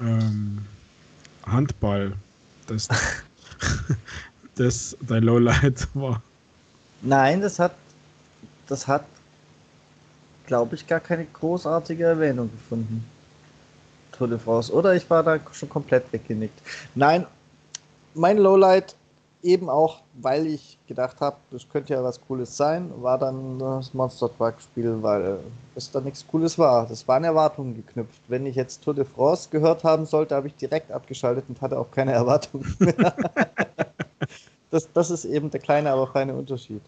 [0.00, 0.58] ähm,
[1.46, 2.14] Handball.
[2.66, 2.88] Das,
[4.56, 6.20] das dein Lowlight war.
[7.02, 7.76] Nein, das hat,
[8.72, 9.04] das hat,
[10.46, 13.04] glaube ich, gar keine großartige Erwähnung gefunden.
[14.12, 14.72] Tour de France.
[14.72, 16.58] Oder ich war da schon komplett weggenickt.
[16.94, 17.26] Nein,
[18.14, 18.94] mein Lowlight
[19.42, 23.92] eben auch, weil ich gedacht habe, das könnte ja was Cooles sein, war dann das
[23.92, 25.40] Monster Truck Spiel, weil
[25.74, 26.86] es da nichts Cooles war.
[26.86, 28.20] Das waren Erwartungen geknüpft.
[28.28, 31.78] Wenn ich jetzt Tour de France gehört haben sollte, habe ich direkt abgeschaltet und hatte
[31.78, 33.14] auch keine Erwartungen mehr.
[34.70, 36.82] das, das ist eben der kleine, aber feine Unterschied.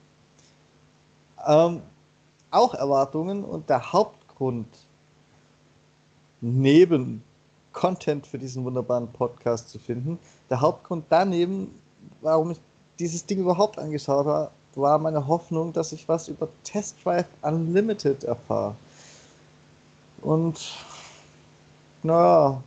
[1.47, 1.83] Ähm,
[2.51, 4.69] auch Erwartungen und der Hauptgrund
[6.41, 7.23] neben
[7.73, 10.19] Content für diesen wunderbaren Podcast zu finden,
[10.51, 11.71] der Hauptgrund daneben
[12.21, 12.59] warum ich
[12.99, 18.25] dieses Ding überhaupt angeschaut habe, war meine Hoffnung, dass ich was über Test Drive Unlimited
[18.25, 18.75] erfahre.
[20.21, 20.75] Und
[22.03, 22.63] naja,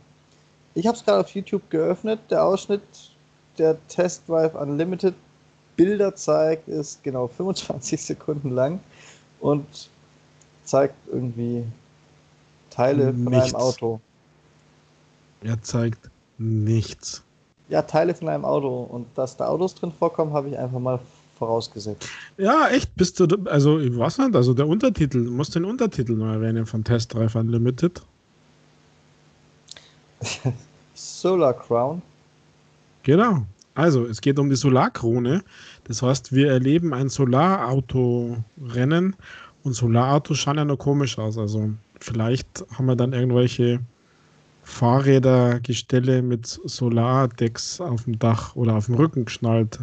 [0.74, 2.20] ich habe es gerade auf YouTube geöffnet.
[2.30, 2.82] Der Ausschnitt,
[3.58, 5.14] der Test Drive Unlimited
[5.78, 8.80] Bilder zeigt, ist genau 25 Sekunden lang
[9.40, 9.88] und
[10.64, 11.64] zeigt irgendwie
[12.68, 13.54] Teile von nichts.
[13.54, 14.00] einem Auto.
[15.42, 17.22] Er zeigt nichts.
[17.70, 18.82] Ja, Teile von einem Auto.
[18.82, 20.98] Und dass da Autos drin vorkommen, habe ich einfach mal
[21.38, 22.08] vorausgesetzt.
[22.36, 22.94] Ja, echt?
[22.96, 26.82] Bist du, also weiß nicht, also der Untertitel, du musst den Untertitel noch erwähnen von
[26.82, 28.02] Test Drive Unlimited.
[30.94, 32.02] Solar Crown.
[33.04, 33.46] Genau.
[33.78, 35.44] Also, es geht um die Solarkrone.
[35.84, 39.14] Das heißt, wir erleben ein Solarauto-Rennen
[39.62, 41.38] und Solarautos schauen ja noch komisch aus.
[41.38, 41.70] Also,
[42.00, 43.78] vielleicht haben wir dann irgendwelche
[44.64, 49.78] Fahrrädergestelle mit Solardecks auf dem Dach oder auf dem Rücken geschnallt.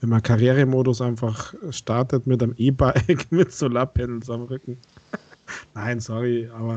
[0.00, 4.78] Wenn man Karrieremodus einfach startet mit einem E-Bike mit Solarpanels am Rücken.
[5.74, 6.76] Nein, sorry, aber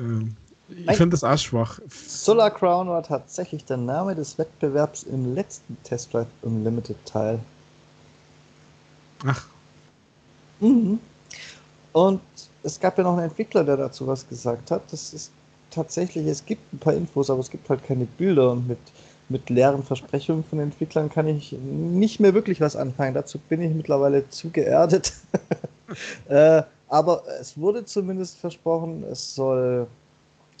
[0.00, 0.24] äh,
[0.68, 1.78] ich finde das auch schwach.
[2.06, 7.38] Solar Crown war tatsächlich der Name des Wettbewerbs im letzten Test Drive Unlimited Teil.
[9.26, 9.46] Ach.
[10.60, 10.98] Mhm.
[11.92, 12.20] Und
[12.62, 14.82] es gab ja noch einen Entwickler, der dazu was gesagt hat.
[14.90, 15.30] Das ist
[15.70, 18.78] tatsächlich, es gibt ein paar Infos, aber es gibt halt keine Bilder und mit,
[19.28, 23.14] mit leeren Versprechungen von Entwicklern kann ich nicht mehr wirklich was anfangen.
[23.14, 25.12] Dazu bin ich mittlerweile zu geerdet.
[26.28, 29.86] äh, aber es wurde zumindest versprochen, es soll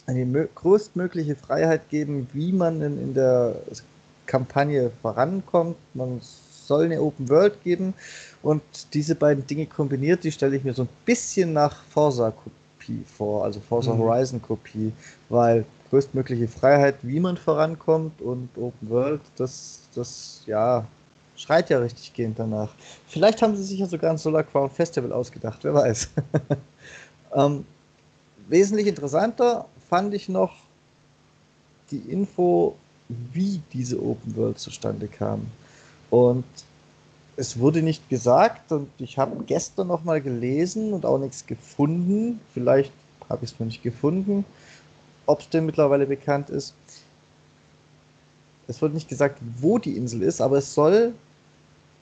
[0.06, 3.56] eine größtmögliche Freiheit geben, wie man in, in der
[4.26, 5.76] Kampagne vorankommt.
[5.94, 7.94] Man soll eine Open World geben
[8.42, 8.62] und
[8.94, 13.60] diese beiden Dinge kombiniert, die stelle ich mir so ein bisschen nach Forza-Kopie vor, also
[13.60, 13.98] Forza mhm.
[13.98, 14.92] Horizon-Kopie,
[15.28, 20.86] weil größtmögliche Freiheit, wie man vorankommt und Open World, das, das, ja,
[21.36, 22.72] schreit ja richtig gehend danach.
[23.06, 26.08] Vielleicht haben sie sich ja sogar ein Solar Crown Festival ausgedacht, wer weiß.
[27.34, 27.64] ähm,
[28.48, 30.54] wesentlich interessanter fand ich noch
[31.90, 32.76] die Info,
[33.08, 35.46] wie diese Open World zustande kam.
[36.10, 36.44] Und
[37.36, 42.40] es wurde nicht gesagt und ich habe gestern noch mal gelesen und auch nichts gefunden.
[42.52, 42.92] Vielleicht
[43.28, 44.44] habe ich es noch nicht gefunden,
[45.26, 46.74] ob es denn mittlerweile bekannt ist.
[48.66, 51.12] Es wurde nicht gesagt, wo die Insel ist, aber es soll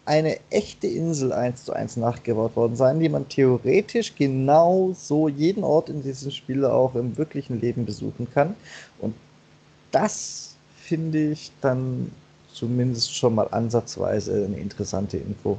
[0.04, 5.62] eine echte Insel eins zu eins nachgebaut worden sein, die man theoretisch genau so jeden
[5.62, 8.56] Ort in diesem Spiel auch im wirklichen Leben besuchen kann.
[8.98, 9.14] Und
[9.92, 12.10] das finde ich dann
[12.52, 15.56] zumindest schon mal ansatzweise eine interessante Info.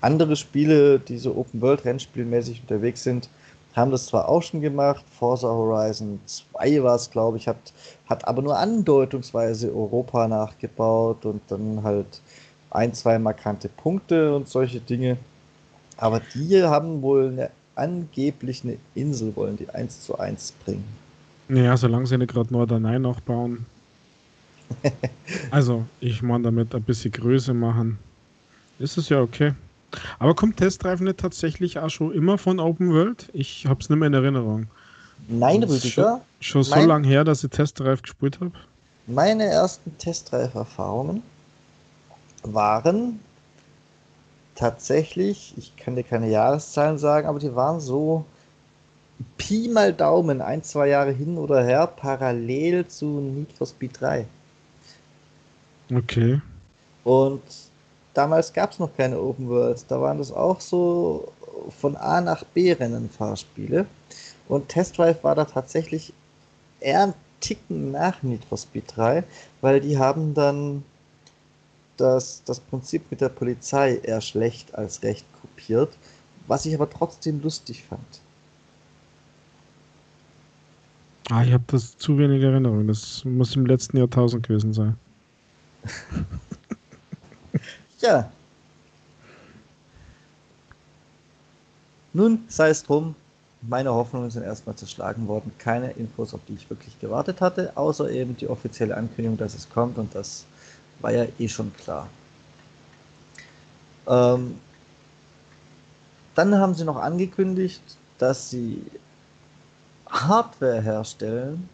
[0.00, 3.28] Andere Spiele, die so Open-World-Rennspielmäßig unterwegs sind,
[3.74, 7.72] haben das zwar auch schon gemacht, Forza Horizon 2 war es, glaube ich, hat,
[8.06, 12.20] hat aber nur andeutungsweise Europa nachgebaut und dann halt
[12.70, 15.16] ein, zwei markante Punkte und solche Dinge.
[15.96, 20.84] Aber die haben wohl eine, angeblich eine Insel, wollen die 1 zu 1 bringen.
[21.48, 23.64] Naja, solange sie nicht gerade Norderney noch bauen.
[25.50, 27.98] also, ich meine damit ein bisschen Größe machen.
[28.78, 29.54] Ist es ja okay.
[30.18, 33.28] Aber kommt Testdrive nicht tatsächlich auch schon immer von Open World?
[33.32, 34.66] Ich habe es nicht mehr in Erinnerung.
[35.28, 36.20] Nein, Rüdiger.
[36.40, 38.52] Schon, schon so lange her, dass ich Testdrive gespielt habe?
[39.06, 41.22] Meine ersten Testdrive-Erfahrungen
[42.42, 43.18] waren
[44.54, 48.24] tatsächlich, ich kann dir keine Jahreszahlen sagen, aber die waren so
[49.36, 54.26] Pi mal Daumen, ein, zwei Jahre hin oder her, parallel zu Need for Speed 3.
[55.94, 56.40] Okay.
[57.04, 57.42] Und
[58.18, 59.86] damals gab es noch keine Open Worlds.
[59.86, 61.32] Da waren das auch so
[61.78, 63.86] von A nach B Rennen Fahrspiele.
[64.48, 66.12] Und Test Drive war da tatsächlich
[66.80, 69.22] eher ein Ticken nach Need for Speed 3,
[69.60, 70.82] weil die haben dann
[71.96, 75.96] das, das Prinzip mit der Polizei eher schlecht als recht kopiert,
[76.48, 78.20] was ich aber trotzdem lustig fand.
[81.30, 82.88] Ah, ich habe das zu wenig Erinnerung.
[82.88, 84.96] Das muss im letzten Jahrtausend gewesen sein.
[88.00, 88.30] ja.
[92.12, 93.14] Nun sei es drum.
[93.62, 95.52] Meine Hoffnungen sind erstmal zerschlagen worden.
[95.58, 99.68] Keine Infos, auf die ich wirklich gewartet hatte, außer eben die offizielle Ankündigung, dass es
[99.68, 100.44] kommt und das
[101.00, 102.08] war ja eh schon klar.
[104.06, 104.58] Ähm,
[106.34, 107.82] dann haben sie noch angekündigt,
[108.18, 108.82] dass sie
[110.08, 111.68] Hardware herstellen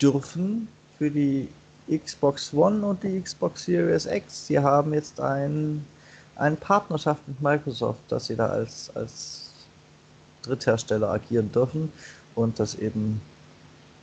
[0.00, 1.48] dürfen für die
[1.88, 4.46] Xbox One und die Xbox Series X.
[4.46, 5.84] Sie haben jetzt ein,
[6.36, 9.50] eine Partnerschaft mit Microsoft, dass sie da als, als
[10.42, 11.92] Dritthersteller agieren dürfen
[12.34, 13.20] und das eben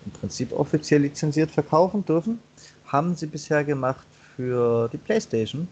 [0.05, 2.39] im Prinzip offiziell lizenziert verkaufen dürfen.
[2.85, 5.67] Haben sie bisher gemacht für die PlayStation.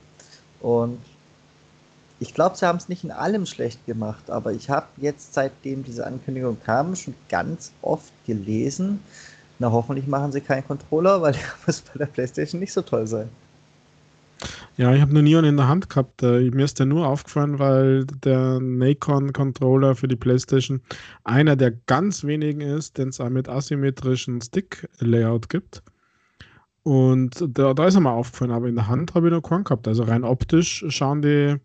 [0.62, 1.00] Und
[2.20, 5.84] ich glaube, sie haben es nicht in allem schlecht gemacht, aber ich habe jetzt, seitdem
[5.84, 9.00] diese Ankündigung kam, schon ganz oft gelesen,
[9.60, 13.08] na hoffentlich machen sie keinen Controller, weil der muss bei der PlayStation nicht so toll
[13.08, 13.30] sein.
[14.78, 16.22] Ja, ich habe nie einen in der Hand gehabt.
[16.22, 20.82] Äh, mir ist der nur aufgefallen, weil der Nacon-Controller für die PlayStation
[21.24, 25.82] einer der ganz wenigen ist, den es auch mit asymmetrischen Stick-Layout gibt.
[26.84, 29.64] Und da, da ist er mal aufgefallen, aber in der Hand habe ich noch keinen
[29.64, 29.88] gehabt.
[29.88, 31.56] Also rein optisch schauen die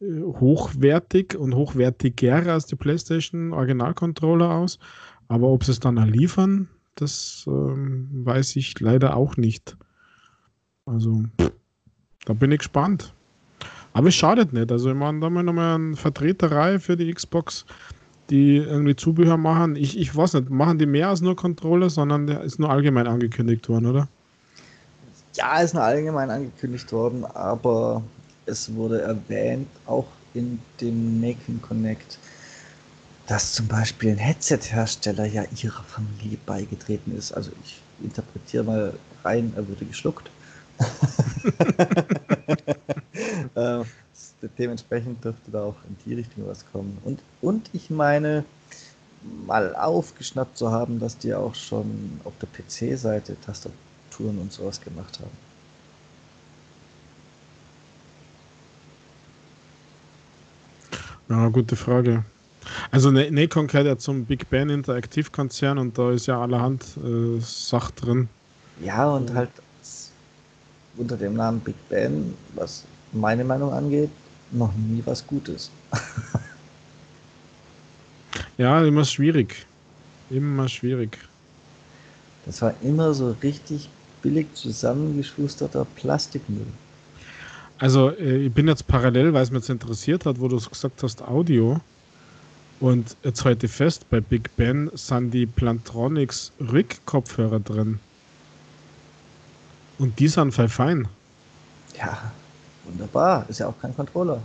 [0.00, 4.78] äh, hochwertig und hochwertiger als die PlayStation Original-Controller aus.
[5.28, 9.76] Aber ob sie es dann liefern, das ähm, weiß ich leider auch nicht.
[10.86, 11.24] Also,
[12.26, 13.14] da bin ich gespannt.
[13.92, 14.70] Aber es schadet nicht.
[14.72, 17.64] Also, ich meine, da haben wir nochmal eine Vertreterei für die Xbox,
[18.30, 19.76] die irgendwie Zubehör machen.
[19.76, 23.06] Ich, ich weiß nicht, machen die mehr als nur Controller, sondern der ist nur allgemein
[23.06, 24.08] angekündigt worden, oder?
[25.34, 28.02] Ja, ist nur allgemein angekündigt worden, aber
[28.46, 32.18] es wurde erwähnt, auch in dem Making Connect,
[33.26, 37.32] dass zum Beispiel ein Headset-Hersteller ja ihrer Familie beigetreten ist.
[37.32, 40.30] Also ich interpretiere mal rein, er würde geschluckt.
[43.54, 43.84] äh,
[44.58, 46.98] dementsprechend dürfte da auch in die Richtung was kommen.
[47.04, 48.44] Und, und ich meine,
[49.22, 55.18] mal aufgeschnappt zu haben, dass die auch schon auf der PC-Seite Tastaturen und sowas gemacht
[55.20, 55.36] haben.
[61.28, 62.24] Ja, gute Frage.
[62.90, 67.90] Also Nikon gehört ja zum Big Ben Interaktivkonzern und da ist ja allerhand äh, Sach
[67.92, 68.28] drin.
[68.82, 69.50] Ja, und halt
[70.96, 74.10] unter dem Namen Big Ben, was meine Meinung angeht,
[74.52, 75.70] noch nie was Gutes.
[78.58, 79.66] ja, immer schwierig.
[80.30, 81.18] Immer schwierig.
[82.46, 83.88] Das war immer so richtig
[84.22, 86.66] billig zusammengeschusterter Plastikmüll.
[87.78, 91.02] Also, äh, ich bin jetzt parallel, weil es mich jetzt interessiert hat, wo du gesagt
[91.02, 91.80] hast, Audio.
[92.84, 97.98] Und jetzt heute fest, bei Big Ben sind die Plantronics Rig-Kopfhörer drin.
[99.98, 101.08] Und die sind voll fein.
[101.96, 102.30] Ja,
[102.84, 103.48] wunderbar.
[103.48, 104.38] Ist ja auch kein Controller.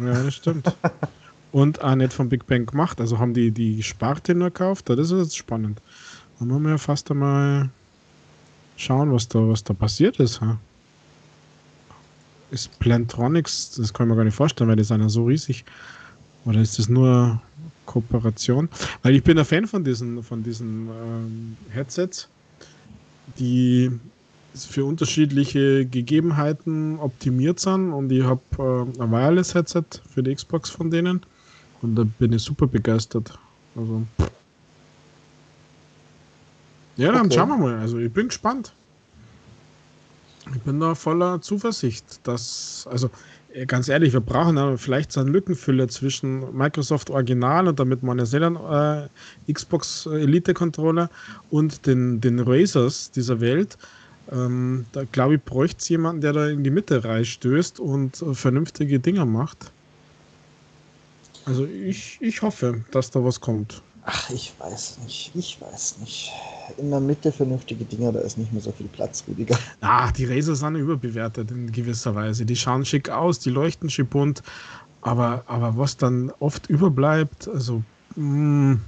[0.00, 0.74] Ja, das stimmt.
[1.52, 2.98] Und auch nicht von Big Bang gemacht.
[2.98, 4.88] Also haben die die Sparte nur gekauft.
[4.88, 5.78] Das ist jetzt spannend.
[6.38, 7.68] Dann wollen wir ja fast einmal
[8.78, 10.40] schauen, was da, was da passiert ist.
[10.40, 10.56] Ha?
[12.50, 15.66] Ist Plantronics, das kann ich mir gar nicht vorstellen, weil die sind ja so riesig.
[16.46, 17.42] Oder ist das nur
[17.86, 18.68] Kooperation?
[19.02, 22.28] Weil ich bin ein Fan von diesen, von diesen ähm, Headsets,
[23.38, 23.90] die
[24.54, 30.90] für unterschiedliche Gegebenheiten optimiert sind und ich habe äh, ein Wireless-Headset für die Xbox von
[30.90, 31.20] denen
[31.82, 33.38] und da bin ich super begeistert.
[33.76, 34.02] Also.
[36.96, 37.34] Ja, dann okay.
[37.34, 37.78] schauen wir mal.
[37.78, 38.72] Also ich bin gespannt.
[40.54, 43.10] Ich bin da voller Zuversicht, dass, also
[43.64, 48.26] ganz ehrlich, wir brauchen ja vielleicht so einen Lückenfüller zwischen Microsoft Original und damit meine
[48.26, 49.08] Seelen äh,
[49.50, 51.08] Xbox Elite Controller
[51.50, 53.78] und den, den Razers dieser Welt.
[54.30, 58.34] Ähm, da glaube ich, bräuchte es jemanden, der da in die Mitte reinstößt und äh,
[58.34, 59.72] vernünftige Dinger macht.
[61.46, 63.82] Also ich, ich hoffe, dass da was kommt.
[64.08, 65.32] Ach, ich weiß nicht.
[65.34, 66.32] Ich weiß nicht.
[66.78, 69.58] In der Mitte vernünftige Dinger, da ist nicht mehr so viel Platz, Rüdiger.
[69.80, 72.46] Ach, die Razer sind überbewertet in gewisser Weise.
[72.46, 74.44] Die schauen schick aus, die leuchten schick bunt.
[75.02, 77.82] Aber, aber was dann oft überbleibt, also.
[78.14, 78.74] Mh.
[78.74, 78.80] Mm.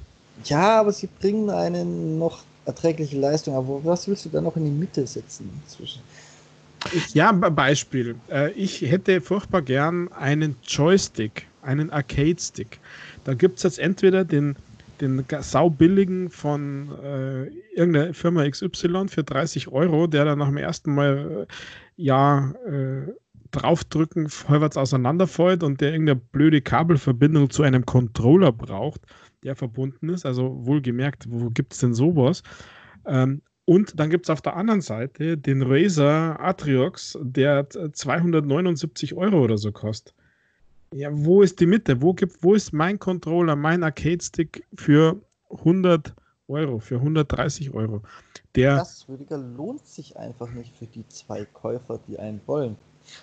[0.44, 3.56] Ja, aber sie bringen einen noch erträgliche Leistung.
[3.56, 6.00] Aber was willst du da noch in die Mitte setzen zwischen?
[6.92, 8.14] Ich ja, Beispiel.
[8.30, 12.78] Äh, ich hätte furchtbar gern einen Joystick, einen Arcade-Stick.
[13.24, 14.54] Da gibt es jetzt entweder den,
[15.00, 20.94] den saubilligen von äh, irgendeiner Firma XY für 30 Euro, der dann nach dem ersten
[20.94, 21.52] Mal äh,
[21.96, 23.12] ja äh,
[23.50, 29.00] draufdrücken halbwegs auseinanderfällt und der irgendeine blöde Kabelverbindung zu einem Controller braucht
[29.42, 30.26] der verbunden ist.
[30.26, 32.42] Also wohlgemerkt, wo gibt es denn sowas?
[33.06, 39.42] Ähm, und dann gibt es auf der anderen Seite den Razer Atriox, der 279 Euro
[39.42, 40.14] oder so kostet.
[40.92, 42.00] Ja, wo ist die Mitte?
[42.00, 45.20] Wo, gibt, wo ist mein Controller, mein Arcade-Stick für
[45.50, 46.14] 100
[46.48, 48.02] Euro, für 130 Euro?
[48.54, 52.76] Der, das, Rüdiger, lohnt sich einfach nicht für die zwei Käufer, die einen wollen.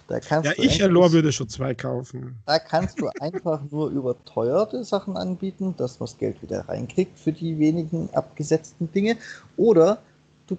[0.08, 2.36] Da kannst ja, ich, Lor, würde schon zwei kaufen.
[2.46, 7.32] Da kannst du einfach nur überteuerte Sachen anbieten, dass man das Geld wieder reinkriegt für
[7.32, 9.18] die wenigen abgesetzten Dinge.
[9.58, 10.00] Oder
[10.48, 10.56] du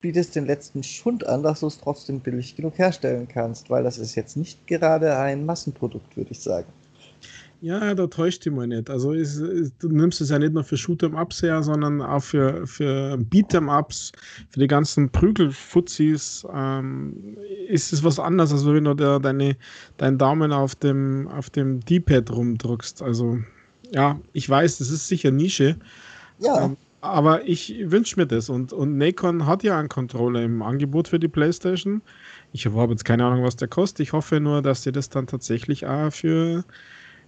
[0.00, 3.98] bietest den letzten Schund an, dass du es trotzdem billig genug herstellen kannst, weil das
[3.98, 6.72] ist jetzt nicht gerade ein Massenprodukt, würde ich sagen.
[7.62, 8.88] Ja, da täuscht dich mal nicht.
[8.88, 12.66] Also ist, ist, du nimmst es ja nicht nur für Shoot'em-Ups her, sondern auch für,
[12.66, 14.12] für Beat'em-Ups,
[14.48, 17.36] für die ganzen Prügelfuzis ähm,
[17.68, 19.56] ist es was anderes, als wenn du da deine,
[19.98, 23.02] deinen Daumen auf dem, auf dem D-Pad rumdrückst.
[23.02, 23.38] Also
[23.92, 25.76] ja, ich weiß, das ist sicher Nische.
[26.38, 26.64] Ja.
[26.64, 28.48] Ähm, aber ich wünsche mir das.
[28.48, 32.02] Und, und Nacon hat ja einen Controller im Angebot für die PlayStation.
[32.52, 34.00] Ich habe jetzt keine Ahnung, was der kostet.
[34.00, 36.64] Ich hoffe nur, dass sie das dann tatsächlich auch für,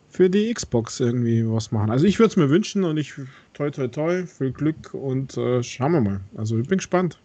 [0.09, 1.91] für die Xbox irgendwie was machen.
[1.91, 3.15] Also ich würde es mir wünschen und ich
[3.55, 6.21] toi toi toi, viel Glück und äh, schauen wir mal.
[6.37, 7.19] Also ich bin gespannt.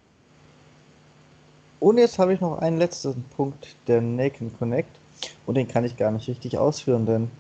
[1.80, 4.90] Und jetzt habe ich noch einen letzten Punkt, der Naked Connect.
[5.46, 7.32] Und den kann ich gar nicht richtig ausführen, denn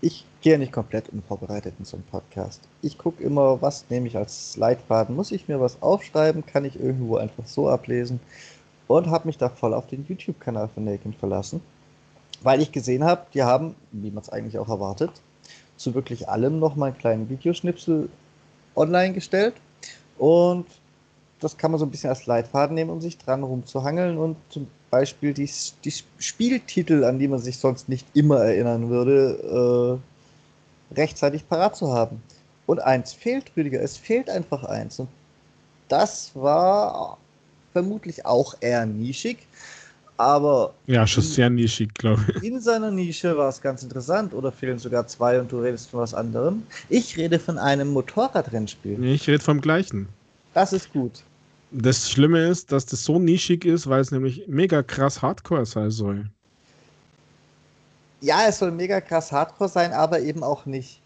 [0.00, 2.62] ich gehe nicht komplett unvorbereitet in so einen Podcast.
[2.82, 5.14] Ich gucke immer, was nehme ich als Leitfaden.
[5.14, 6.46] Muss ich mir was aufschreiben?
[6.46, 8.20] Kann ich irgendwo einfach so ablesen?
[8.88, 11.60] Und habe mich da voll auf den YouTube-Kanal von Naked verlassen.
[12.42, 15.10] Weil ich gesehen habe, die haben, wie man es eigentlich auch erwartet,
[15.76, 18.08] zu wirklich allem nochmal einen kleinen Videoschnipsel
[18.74, 19.54] online gestellt.
[20.18, 20.66] Und
[21.40, 24.68] das kann man so ein bisschen als Leitfaden nehmen, um sich dran rumzuhangeln und zum
[24.90, 25.50] Beispiel die,
[25.84, 30.00] die Spieltitel, an die man sich sonst nicht immer erinnern würde,
[30.92, 32.22] äh, rechtzeitig parat zu haben.
[32.66, 35.00] Und eins fehlt, Rüdiger, es fehlt einfach eins.
[35.00, 35.08] Und
[35.88, 37.18] das war
[37.72, 39.38] vermutlich auch eher nischig,
[40.16, 40.74] aber.
[40.86, 42.42] Ja, schon sehr nischig, glaube ich.
[42.42, 46.00] In seiner Nische war es ganz interessant oder fehlen sogar zwei und du redest von
[46.00, 46.62] was anderem.
[46.88, 48.98] Ich rede von einem Motorradrennspiel.
[48.98, 50.08] Nee, ich rede vom gleichen.
[50.52, 51.22] Das ist gut.
[51.72, 55.90] Das Schlimme ist, dass das so nischig ist, weil es nämlich mega krass Hardcore sein
[55.90, 56.28] soll.
[58.20, 61.00] Ja, es soll mega krass Hardcore sein, aber eben auch nicht.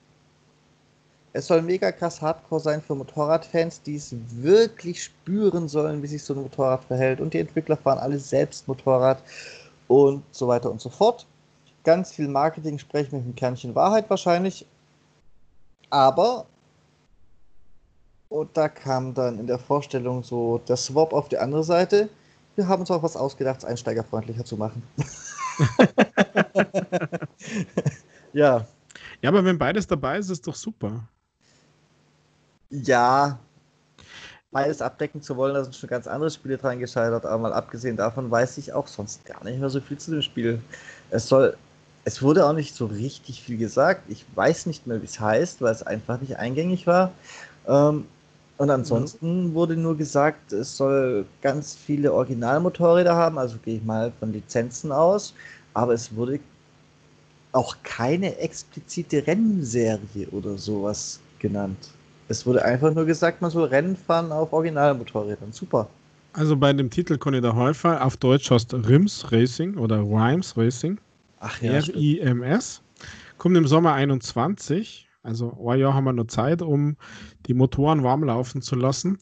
[1.35, 6.23] Es soll mega krass Hardcore sein für Motorradfans, die es wirklich spüren sollen, wie sich
[6.23, 7.21] so ein Motorrad verhält.
[7.21, 9.23] Und die Entwickler fahren alle selbst Motorrad
[9.89, 11.27] und so weiter und so fort.
[11.83, 14.65] Ganz viel Marketing sprechen mit einem Kernchen Wahrheit wahrscheinlich.
[15.91, 16.47] Aber
[18.35, 22.09] und da kam dann in der Vorstellung so der Swap auf die andere Seite.
[22.57, 24.83] Wir haben uns auch was ausgedacht, es einsteigerfreundlicher zu machen.
[28.33, 28.67] ja.
[29.23, 31.09] Ja, aber wenn beides dabei ist, ist doch super.
[32.71, 33.39] Ja,
[34.51, 37.97] beides abdecken zu wollen, da sind schon ganz andere Spiele dran gescheitert, aber mal abgesehen
[37.97, 40.61] davon weiß ich auch sonst gar nicht mehr so viel zu dem Spiel.
[41.11, 41.57] Es soll,
[42.05, 44.03] es wurde auch nicht so richtig viel gesagt.
[44.09, 47.13] Ich weiß nicht mehr, wie es heißt, weil es einfach nicht eingängig war.
[47.69, 48.07] Ähm,
[48.57, 49.55] und ansonsten mhm.
[49.55, 54.93] wurde nur gesagt, es soll ganz viele Originalmotorräder haben, also gehe ich mal von Lizenzen
[54.93, 55.35] aus,
[55.75, 56.39] aber es wurde
[57.53, 61.91] auch keine explizite Rennserie oder sowas genannt.
[62.29, 65.53] Es wurde einfach nur gesagt, man soll Rennen fahren auf Originalmotorrädern.
[65.53, 65.89] Super.
[66.33, 70.99] Also bei dem Titel Conny der Häufer, auf Deutsch heißt Rims Racing oder Rhymes Racing.
[71.41, 71.73] Ach ja.
[71.73, 72.81] R-I-M-S.
[73.39, 76.97] Kommt im Sommer 21 also ein Jahr haben wir noch Zeit, um
[77.47, 79.19] die Motoren warm laufen zu lassen.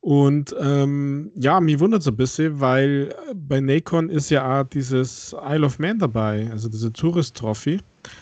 [0.00, 5.36] Und ähm, ja, mich wundert es ein bisschen, weil bei Nacon ist ja auch dieses
[5.46, 7.80] Isle of Man dabei, also diese Tourist Trophy.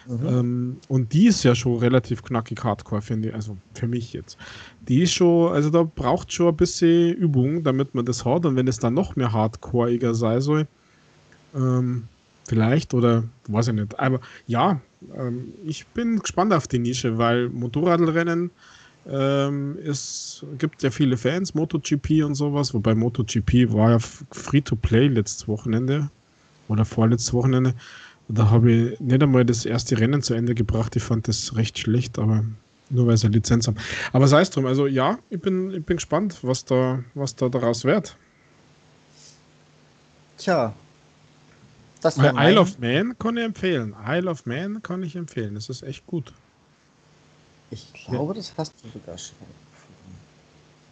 [0.09, 0.27] Mhm.
[0.27, 4.37] Ähm, und die ist ja schon relativ knackig hardcore, finde ich, also für mich jetzt.
[4.89, 8.45] Die ist schon, also da braucht schon ein bisschen Übung, damit man das hat.
[8.45, 10.67] Und wenn es dann noch mehr hardcoreiger sein soll,
[11.55, 12.09] ähm,
[12.49, 13.99] vielleicht oder weiß ich nicht.
[13.99, 14.81] Aber ja,
[15.17, 18.51] ähm, ich bin gespannt auf die Nische, weil Motorradrennen
[19.09, 25.49] ähm, es gibt ja viele Fans, MotoGP und sowas, wobei MotoGP war ja Free-to-Play letztes
[25.49, 26.11] Wochenende
[26.69, 27.75] oder vorletztes Wochenende.
[28.29, 30.95] Da habe ich nicht einmal das erste Rennen zu Ende gebracht.
[30.97, 32.45] Ich fand das recht schlecht, aber
[32.91, 33.79] nur weil sie eine Lizenz haben.
[34.13, 37.49] Aber sei es drum, also ja, ich bin, ich bin gespannt, was da, was da
[37.49, 38.17] daraus wird.
[40.37, 40.75] Tja,
[42.01, 42.59] das Isle mein...
[42.59, 43.95] of Man kann ich empfehlen.
[44.07, 45.55] Isle of Man kann ich empfehlen.
[45.55, 46.33] Das ist echt gut.
[47.71, 48.39] Ich glaube, ja.
[48.39, 49.37] das hast du sogar schon.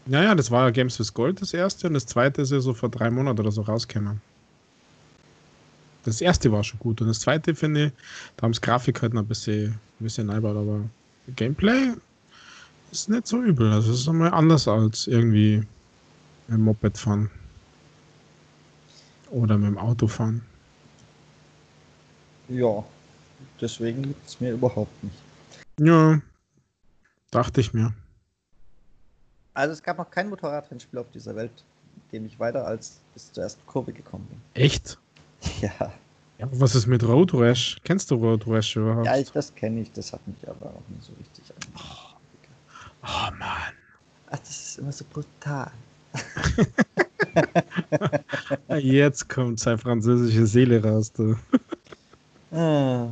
[0.06, 2.74] Naja, das war ja Games with Gold das erste und das zweite ist ja so
[2.74, 4.20] vor drei Monaten oder so rausgekommen.
[6.04, 7.92] Das erste war schon gut und das zweite finde ich,
[8.36, 10.82] da haben es Grafik halt noch ein bisschen, ein bisschen einbaut, aber
[11.34, 11.94] Gameplay
[12.92, 13.72] ist nicht so übel.
[13.72, 15.56] Also es ist nochmal anders als irgendwie
[16.46, 17.28] mit dem Moped fahren.
[19.30, 20.40] Oder mit dem Auto fahren.
[22.48, 22.84] Ja,
[23.60, 25.16] deswegen liegt es mir überhaupt nicht.
[25.80, 26.20] Ja,
[27.30, 27.92] dachte ich mir.
[29.54, 31.64] Also es gab noch kein Motorradrennspiel auf dieser Welt,
[31.96, 34.40] in dem ich weiter als bis zur ersten Kurve gekommen bin.
[34.54, 34.98] Echt?
[35.60, 35.92] Ja.
[36.38, 37.76] Ja, was ist mit Road Rash?
[37.84, 39.06] Kennst du Road Rash überhaupt?
[39.06, 41.44] Ja, ich, das kenne ich, das hat mich aber auch nicht so richtig
[41.74, 42.16] Oh,
[43.02, 43.72] oh Mann.
[44.28, 45.70] Ach, das ist immer so brutal.
[48.78, 51.36] Jetzt kommt seine französische Seele raus, du.
[52.56, 53.08] Ah.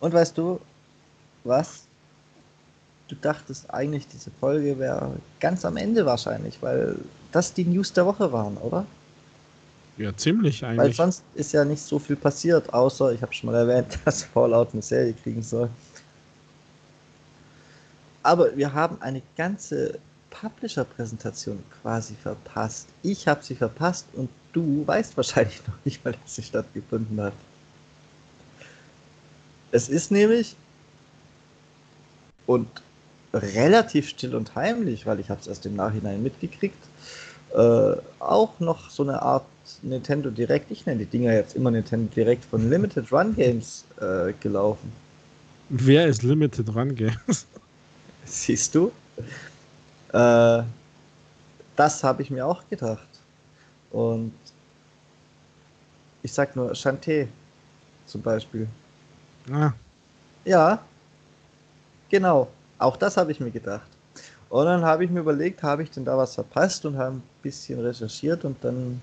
[0.00, 0.60] Und weißt du,
[1.44, 1.84] was?
[3.06, 6.96] Du dachtest eigentlich, diese Folge wäre ganz am Ende wahrscheinlich, weil
[7.32, 8.84] das die News der Woche waren, oder?
[9.96, 10.78] Ja, ziemlich eigentlich.
[10.78, 14.24] Weil sonst ist ja nicht so viel passiert, außer, ich habe schon mal erwähnt, dass
[14.24, 15.70] Fallout eine Serie kriegen soll.
[18.22, 19.98] Aber wir haben eine ganze
[20.30, 22.88] Publisher-Präsentation quasi verpasst.
[23.02, 27.32] Ich habe sie verpasst und du weißt wahrscheinlich noch nicht mal, dass sie stattgefunden hat.
[29.70, 30.56] Es ist nämlich
[32.46, 32.68] und
[33.34, 36.82] relativ still und heimlich, weil ich habe es erst im Nachhinein mitgekriegt,
[37.54, 39.44] äh, auch noch so eine Art
[39.82, 44.32] Nintendo Direct, ich nenne die Dinger jetzt immer Nintendo Direct von Limited Run Games äh,
[44.40, 44.90] gelaufen.
[45.68, 47.46] Wer ist Limited Run Games?
[48.24, 48.90] Siehst du?
[50.12, 50.62] Äh,
[51.76, 53.08] das habe ich mir auch gedacht.
[53.90, 54.34] Und
[56.22, 57.28] ich sag nur Chanté
[58.06, 58.66] zum Beispiel.
[59.52, 59.72] Ah.
[60.44, 60.80] Ja,
[62.10, 62.48] genau.
[62.78, 63.88] Auch das habe ich mir gedacht.
[64.50, 67.22] Und dann habe ich mir überlegt, habe ich denn da was verpasst und habe ein
[67.42, 69.00] bisschen recherchiert und dann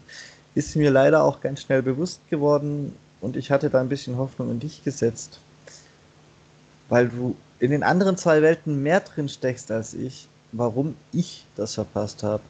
[0.56, 4.50] ist mir leider auch ganz schnell bewusst geworden und ich hatte da ein bisschen Hoffnung
[4.50, 5.40] in dich gesetzt,
[6.90, 10.28] weil du in den anderen zwei Welten mehr drin steckst als ich,
[10.58, 12.44] warum ich das verpasst habe.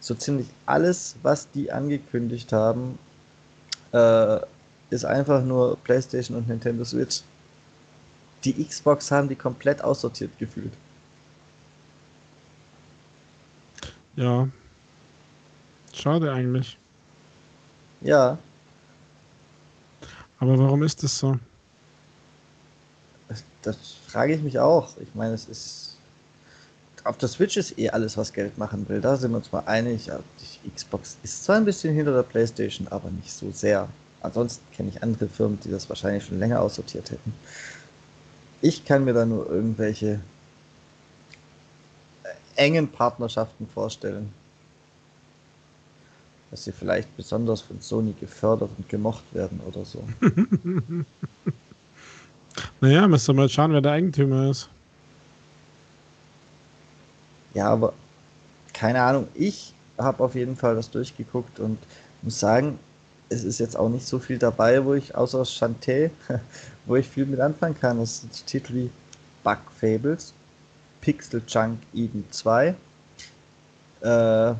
[0.00, 2.98] So ziemlich alles, was die angekündigt haben,
[3.92, 4.40] äh,
[4.90, 7.20] ist einfach nur PlayStation und Nintendo Switch.
[8.44, 10.72] Die Xbox haben die komplett aussortiert gefühlt.
[14.16, 14.48] Ja.
[15.92, 16.78] Schade eigentlich.
[18.00, 18.38] Ja.
[20.40, 21.38] Aber warum ist das so?
[23.28, 24.96] Das, das frage ich mich auch.
[24.98, 25.87] Ich meine, es ist.
[27.04, 29.00] Auf der Switch ist eh alles, was Geld machen will.
[29.00, 30.10] Da sind wir uns mal einig.
[30.64, 33.88] Die Xbox ist zwar ein bisschen hinter der PlayStation, aber nicht so sehr.
[34.20, 37.32] Ansonsten kenne ich andere Firmen, die das wahrscheinlich schon länger aussortiert hätten.
[38.60, 40.20] Ich kann mir da nur irgendwelche
[42.56, 44.32] engen Partnerschaften vorstellen.
[46.50, 50.02] Dass sie vielleicht besonders von Sony gefördert und gemocht werden oder so.
[52.80, 54.68] naja, wir mal schauen, wer der Eigentümer ist.
[57.54, 57.92] Ja, aber
[58.72, 59.28] keine Ahnung.
[59.34, 61.78] Ich habe auf jeden Fall das durchgeguckt und
[62.22, 62.78] muss sagen,
[63.30, 66.10] es ist jetzt auch nicht so viel dabei, wo ich außer Shantae,
[66.86, 67.98] wo ich viel mit anfangen kann.
[67.98, 68.90] Das sind Titel wie
[69.44, 70.32] Bug Fables,
[71.00, 72.74] Pixel Junk Eden 2.
[74.00, 74.54] Äh,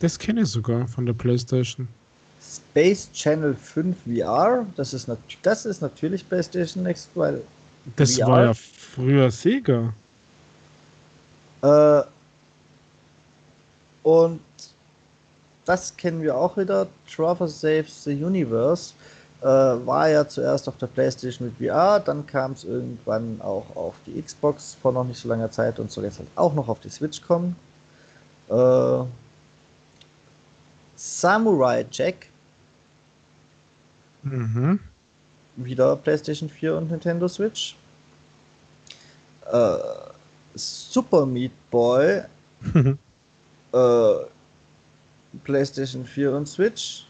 [0.00, 1.88] das kenne ich sogar von der PlayStation.
[2.40, 5.10] Space Channel 5 VR, das ist,
[5.42, 7.42] das ist natürlich PlayStation Next, weil.
[7.96, 9.92] Das VR, war ja früher Sega.
[11.62, 12.02] Äh,
[14.02, 14.40] und
[15.64, 16.86] das kennen wir auch wieder.
[17.06, 18.94] Trevor Saves the Universe
[19.42, 23.94] äh, war ja zuerst auf der PlayStation mit VR, dann kam es irgendwann auch auf
[24.06, 26.80] die Xbox vor noch nicht so langer Zeit und soll jetzt halt auch noch auf
[26.80, 27.54] die Switch kommen.
[28.48, 29.04] Äh,
[30.96, 32.26] Samurai Jack.
[34.22, 34.80] Mhm.
[35.56, 37.76] Wieder PlayStation 4 und Nintendo Switch.
[39.52, 39.76] Äh,
[40.58, 42.22] Super Meat Boy.
[43.72, 44.14] äh,
[45.44, 47.08] PlayStation 4 und Switch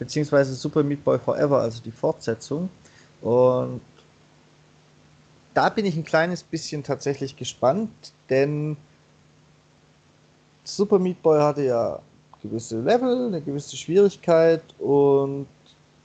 [0.00, 2.70] beziehungsweise Super Meat Boy Forever, also die Fortsetzung.
[3.20, 3.82] Und
[5.52, 7.90] da bin ich ein kleines bisschen tatsächlich gespannt,
[8.30, 8.76] denn
[10.64, 12.00] Super Meat Boy hatte ja
[12.42, 15.46] gewisse Level, eine gewisse Schwierigkeit und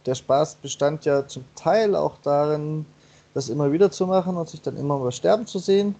[0.05, 2.85] der Spaß bestand ja zum Teil auch darin,
[3.35, 5.93] das immer wieder zu machen und sich dann immer mal sterben zu sehen.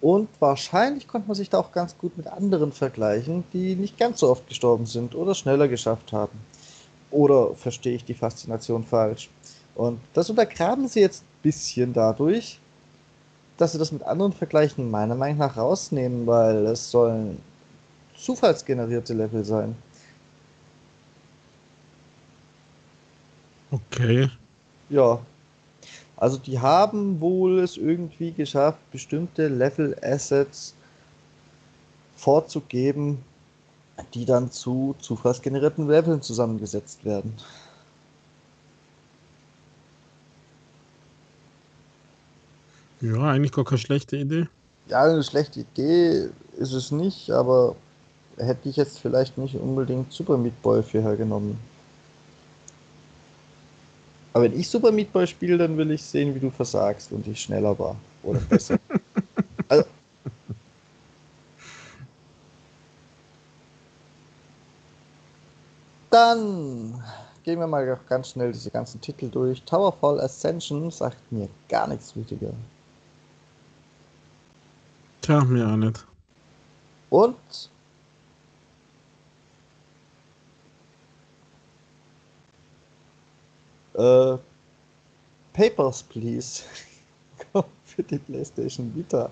[0.00, 4.20] Und wahrscheinlich konnte man sich da auch ganz gut mit anderen vergleichen, die nicht ganz
[4.20, 6.38] so oft gestorben sind oder schneller geschafft haben.
[7.10, 9.30] Oder verstehe ich die Faszination falsch?
[9.74, 12.60] Und das untergraben sie jetzt ein bisschen dadurch,
[13.56, 17.38] dass sie das mit anderen Vergleichen meiner Meinung nach rausnehmen, weil es sollen
[18.16, 19.76] zufallsgenerierte Level sein.
[23.70, 24.28] Okay.
[24.90, 25.20] Ja.
[26.22, 30.72] Also die haben wohl es irgendwie geschafft, bestimmte Level-Assets
[32.14, 33.18] vorzugeben,
[34.14, 37.34] die dann zu zufallsgenerierten Leveln zusammengesetzt werden.
[43.00, 44.46] Ja, eigentlich gar keine schlechte Idee.
[44.86, 47.74] Ja, eine schlechte Idee ist es nicht, aber
[48.36, 51.58] hätte ich jetzt vielleicht nicht unbedingt Super Meat Boy für hergenommen.
[54.32, 57.26] Aber wenn ich Super Meat Boy spiele, dann will ich sehen, wie du versagst und
[57.26, 57.96] ich schneller war.
[58.22, 58.78] Oder besser.
[59.68, 59.84] also,
[66.12, 67.02] Dann
[67.42, 69.62] gehen wir mal ganz schnell diese ganzen Titel durch.
[69.62, 72.52] Towerfall Ascension sagt mir gar nichts Wichtiger.
[75.22, 76.06] Tja, mir auch nicht.
[77.08, 77.70] Und
[83.94, 84.36] äh,
[85.52, 86.62] Papers, Please.
[87.84, 89.30] für die PlayStation Vita.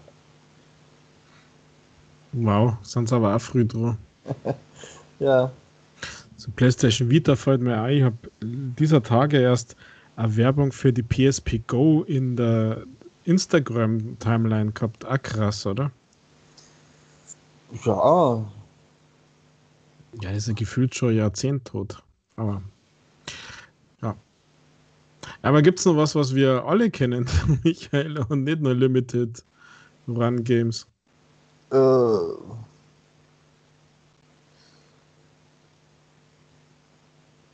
[2.32, 3.98] Wow, sonst aber auch früh dran.
[5.18, 5.50] ja.
[6.36, 9.76] So PlayStation Vita fällt mir ein, ich habe dieser Tage erst
[10.16, 12.84] eine Werbung für die PSP Go in der
[13.24, 15.04] Instagram-Timeline gehabt.
[15.04, 15.90] Auch krass, oder?
[17.84, 18.44] Ja.
[20.20, 22.02] Ja, ist ja gefühlt schon Jahrzehnt tot.
[22.36, 22.62] Aber.
[25.42, 27.26] Aber gibt es noch was, was wir alle kennen,
[27.64, 29.42] Michael, und nicht nur Limited
[30.06, 30.86] Run Games?
[31.72, 31.76] Äh.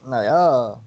[0.05, 0.81] Naja,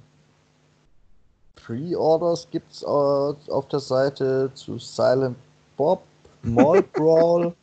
[1.55, 5.37] Pre-Orders gibt es auf der Seite zu Silent
[5.77, 6.01] Bob,
[6.41, 7.53] Mall Brawl,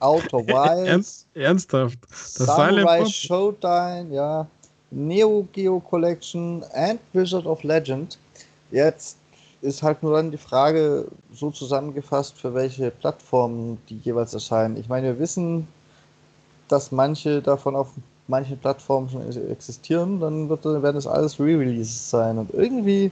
[0.00, 0.88] Outer Wilds.
[0.88, 1.98] Ernst, ernsthaft?
[2.08, 4.46] Das Samurai Showtime, ja.
[4.92, 8.18] Neo Geo Collection and Wizard of Legend.
[8.70, 9.18] Jetzt
[9.62, 14.76] ist halt nur dann die Frage, so zusammengefasst, für welche Plattformen die jeweils erscheinen.
[14.76, 15.68] Ich meine, wir wissen,
[16.68, 17.92] dass manche davon auf
[18.28, 22.38] manchen Plattformen schon existieren, dann wird, werden es alles Re-Releases sein.
[22.38, 23.10] Und irgendwie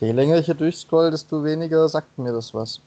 [0.00, 2.80] Je länger ich hier durchscroll, desto weniger sagt mir das was.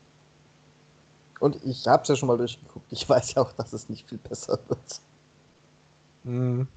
[1.40, 2.86] Und ich habe es ja schon mal durchgeguckt.
[2.92, 5.02] Ich weiß ja auch, dass es nicht viel besser wird.
[6.24, 6.68] Mhm.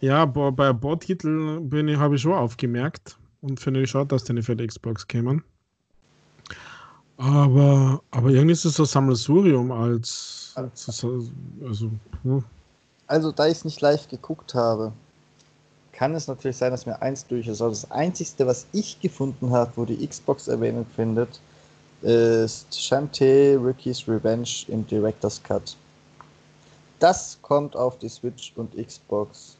[0.00, 1.70] Ja, bei Bordtiteln
[2.00, 5.42] habe ich schon aufgemerkt und finde ich schade, dass die nicht für die Xbox kämen.
[7.16, 10.52] Aber, aber irgendwie ist es so Sammelsurium als.
[10.54, 11.22] Also,
[11.66, 11.90] also,
[12.22, 12.44] hm.
[13.06, 14.92] also da ich es nicht live geguckt habe,
[15.92, 17.60] kann es natürlich sein, dass mir eins durch ist.
[17.60, 21.40] Aber das Einzige, was ich gefunden habe, wo die Xbox Erwähnung findet,
[22.00, 25.76] ist Shantae Ricky's Revenge im Director's Cut.
[26.98, 29.56] Das kommt auf die Switch und Xbox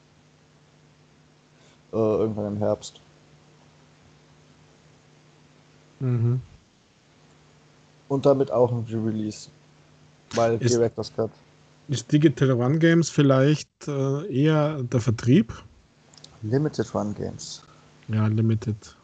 [1.92, 3.00] äh, irgendwann im Herbst.
[6.00, 6.40] Mhm.
[8.08, 9.48] Und damit auch ein Re-Release.
[10.34, 11.30] Weil ist, Director's Cut.
[11.88, 15.52] Ist Digital One Games vielleicht äh, eher der Vertrieb?
[16.42, 17.62] Limited Run Games.
[18.08, 18.96] Ja, Limited.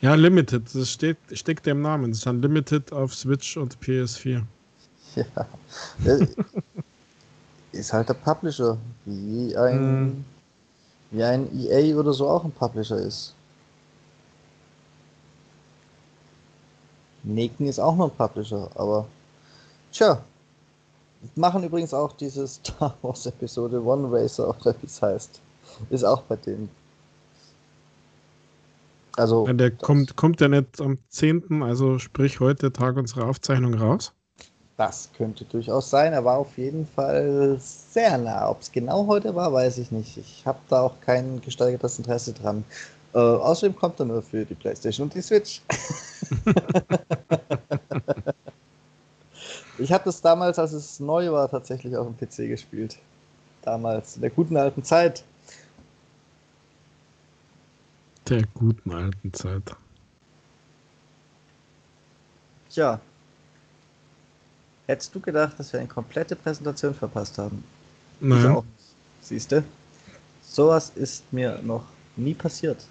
[0.00, 2.10] Ja, Limited, das steht, steckt im Namen.
[2.10, 4.42] Das ist ein Limited auf Switch und PS4.
[5.16, 5.46] Ja.
[6.04, 6.26] Äh,
[7.70, 10.24] ist halt der Publisher, wie ein, mm.
[11.12, 13.32] wie ein EA oder so auch ein Publisher ist.
[17.24, 19.06] Neken ist auch noch ein Publisher, aber
[19.92, 20.22] tja,
[21.34, 25.40] machen übrigens auch diese Star Wars Episode One Racer oder wie es heißt.
[25.90, 26.68] Ist auch bei denen.
[29.16, 29.46] Also.
[29.46, 34.12] Ja, der kommt, kommt ja nicht am 10., also sprich heute Tag unserer Aufzeichnung raus.
[34.76, 36.12] Das könnte durchaus sein.
[36.12, 38.50] Er war auf jeden Fall sehr nah.
[38.50, 40.16] Ob es genau heute war, weiß ich nicht.
[40.16, 42.64] Ich habe da auch kein gesteigertes Interesse dran.
[43.14, 45.62] Äh, außerdem kommt er nur für die PlayStation und die Switch.
[49.78, 52.96] Ich habe das damals, als es neu war, tatsächlich auf dem PC gespielt.
[53.62, 55.24] Damals, in der guten alten Zeit.
[58.28, 59.76] Der guten alten Zeit.
[62.70, 63.00] Tja.
[64.86, 67.64] Hättest du gedacht, dass wir eine komplette Präsentation verpasst haben?
[68.20, 68.62] Nein.
[69.20, 69.64] Siehst du?
[70.42, 71.84] Sowas ist mir noch
[72.16, 72.86] nie passiert.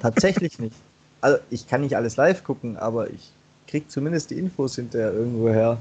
[0.00, 0.76] Tatsächlich nicht.
[1.20, 3.30] Also, ich kann nicht alles live gucken, aber ich
[3.66, 5.78] kriegt zumindest die Infos hinterher irgendwoher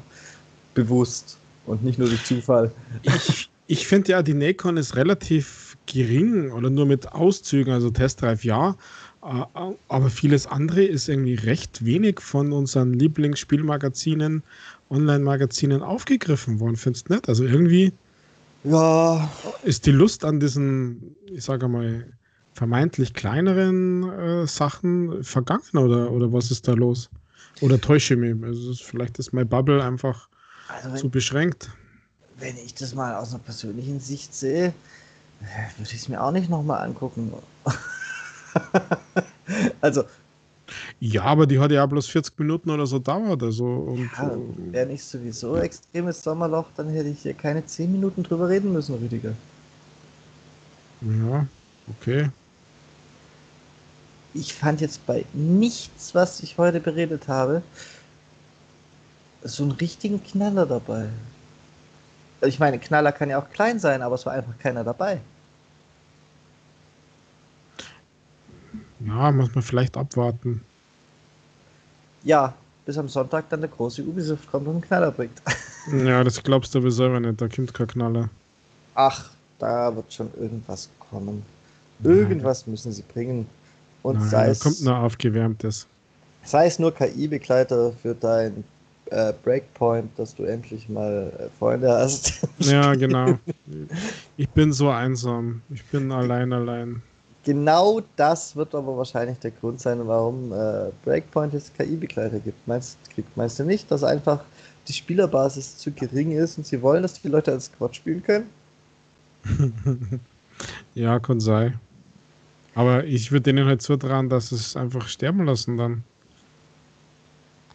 [0.74, 2.72] bewusst und nicht nur durch Zufall.
[3.04, 8.44] Ich, ich finde ja, die Nikon ist relativ gering oder nur mit Auszügen, also Testdrive
[8.44, 8.76] ja,
[9.22, 14.44] aber vieles andere ist irgendwie recht wenig von unseren Lieblingsspielmagazinen,
[14.90, 17.30] Online-Magazinen aufgegriffen worden, findest du nicht?
[17.30, 17.94] Also irgendwie
[18.64, 19.30] ja.
[19.64, 22.06] ist die Lust an diesen, ich sage mal,
[22.54, 27.10] vermeintlich kleineren äh, Sachen vergangen oder, oder was ist da los?
[27.62, 28.44] Oder täusche ich mich?
[28.44, 30.28] Also vielleicht ist mein Bubble einfach
[30.68, 31.70] also wenn, zu beschränkt.
[32.40, 34.74] Wenn ich das mal aus einer persönlichen Sicht sehe,
[35.78, 37.32] würde ich es mir auch nicht nochmal angucken.
[39.82, 40.04] also.
[41.00, 43.44] Ja, aber die hat ja bloß 40 Minuten oder so dauert.
[43.44, 44.38] Also, und, ja,
[44.72, 48.96] wäre nicht sowieso extremes Sommerloch, dann hätte ich hier keine 10 Minuten drüber reden müssen,
[48.96, 49.34] Rüdiger.
[51.02, 51.46] Ja,
[51.90, 52.30] okay
[54.34, 57.64] ich fand jetzt bei nichts, was ich heute beredet habe,
[59.44, 61.10] so einen richtigen Knaller dabei.
[62.42, 65.22] Ich meine, Knaller kann ja auch klein sein, aber es war einfach keiner dabei.
[69.00, 70.62] Ja, muss man vielleicht abwarten.
[72.24, 72.54] Ja,
[72.86, 75.42] bis am Sonntag dann der große Ubisoft kommt und einen Knaller bringt.
[75.86, 78.30] Ja, das glaubst du aber selber nicht, da kommt kein Knaller.
[78.96, 81.46] Ach, da wird schon irgendwas kommen.
[82.04, 83.48] Irgendwas müssen sie bringen.
[84.04, 85.88] Und Nein, sei es, kommt nur aufgewärmtes.
[86.44, 88.64] Sei es nur KI-Begleiter für dein
[89.12, 92.34] äh, Breakpoint, dass du endlich mal äh, Freunde hast.
[92.60, 93.38] Ja, genau.
[94.38, 95.62] Ich bin so einsam.
[95.70, 97.02] Ich bin allein, allein.
[97.44, 102.68] Genau das wird aber wahrscheinlich der Grund sein, warum äh, Breakpoint jetzt KI-Begleiter gibt.
[102.68, 102.98] Meinst,
[103.36, 104.44] meinst du nicht, dass einfach
[104.88, 108.50] die Spielerbasis zu gering ist und sie wollen, dass die Leute als Squad spielen können?
[110.96, 111.80] ja, kann sein.
[112.74, 116.04] Aber ich würde denen halt zutrauen, dass es einfach sterben lassen dann.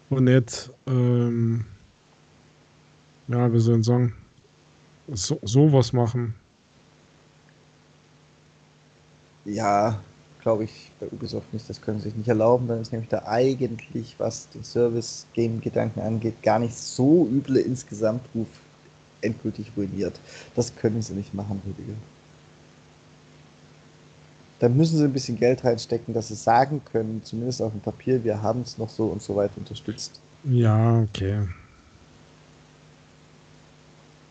[0.09, 1.65] Und nicht, ähm,
[3.29, 4.15] ja, wie soll ich sagen,
[5.09, 6.35] so, sowas machen.
[9.45, 10.03] Ja,
[10.43, 11.69] glaube ich bei Ubisoft nicht.
[11.71, 12.69] Das können sie sich nicht erlauben.
[12.69, 18.49] Dann ist nämlich da eigentlich, was den Service-Game-Gedanken angeht, gar nicht so üble Insgesamtruf
[19.23, 20.21] endgültig ruiniert.
[20.55, 21.95] Das können sie nicht machen, Rüdiger.
[24.59, 28.25] Da müssen sie ein bisschen Geld reinstecken, dass sie sagen können, zumindest auf dem Papier,
[28.25, 30.21] wir haben es noch so und so weit unterstützt.
[30.45, 31.47] Ja, okay.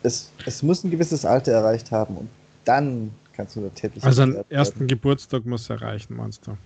[0.01, 2.29] Es, es muss ein gewisses Alter erreicht haben und
[2.63, 4.03] dann kannst du da Teppich.
[4.03, 6.57] Also einen ersten Geburtstag muss erreichen, meinst du?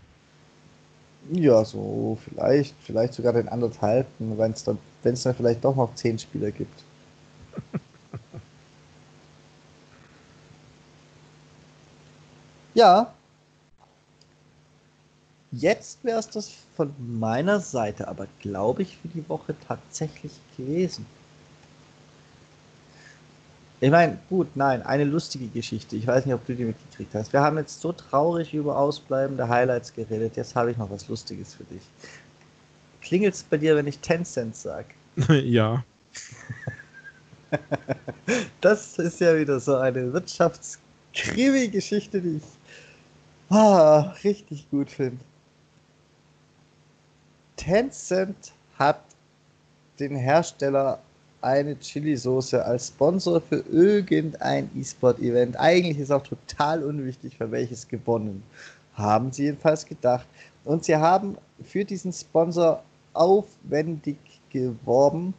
[1.31, 5.75] Ja, so vielleicht, vielleicht sogar den anderthalben, wenn es dann, wenn es dann vielleicht doch
[5.75, 6.83] noch zehn Spieler gibt.
[12.73, 13.13] ja.
[15.51, 21.07] Jetzt wäre es das von meiner Seite, aber glaube ich für die Woche tatsächlich gewesen.
[23.81, 25.95] Ich meine, gut, nein, eine lustige Geschichte.
[25.95, 27.31] Ich weiß nicht, ob du die mitgekriegt hast.
[27.31, 30.35] Wir haben jetzt so traurig über ausbleibende Highlights geredet.
[30.35, 31.81] Jetzt habe ich noch was Lustiges für dich.
[33.01, 34.89] Klingelt es bei dir, wenn ich Tencent sage?
[35.29, 35.83] ja.
[38.61, 42.43] das ist ja wieder so eine Wirtschaftskrimi-Geschichte, die ich
[43.49, 45.23] ah, richtig gut finde.
[47.59, 49.01] Tencent hat
[49.99, 50.99] den Hersteller
[51.41, 55.59] eine Chili-Soße als Sponsor für irgendein E-Sport-Event.
[55.59, 58.43] Eigentlich ist auch total unwichtig, für welches gewonnen.
[58.93, 60.25] Haben sie jedenfalls gedacht.
[60.63, 62.81] Und sie haben für diesen Sponsor
[63.13, 64.17] aufwendig
[64.51, 65.33] geworben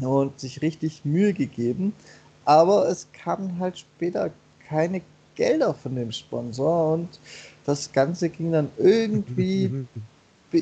[0.00, 1.92] und sich richtig Mühe gegeben.
[2.44, 4.30] Aber es kamen halt später
[4.68, 5.02] keine
[5.34, 7.18] Gelder von dem Sponsor und
[7.64, 9.86] das Ganze ging dann irgendwie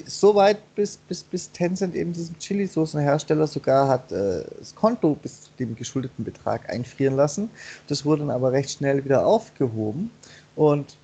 [0.06, 5.42] so weit, bis, bis, bis Tencent eben diesen Chili-Soßen-Hersteller sogar hat äh, das Konto bis
[5.42, 7.50] zu dem geschuldeten Betrag einfrieren lassen.
[7.88, 10.10] Das wurde dann aber recht schnell wieder aufgehoben.
[10.56, 10.96] Und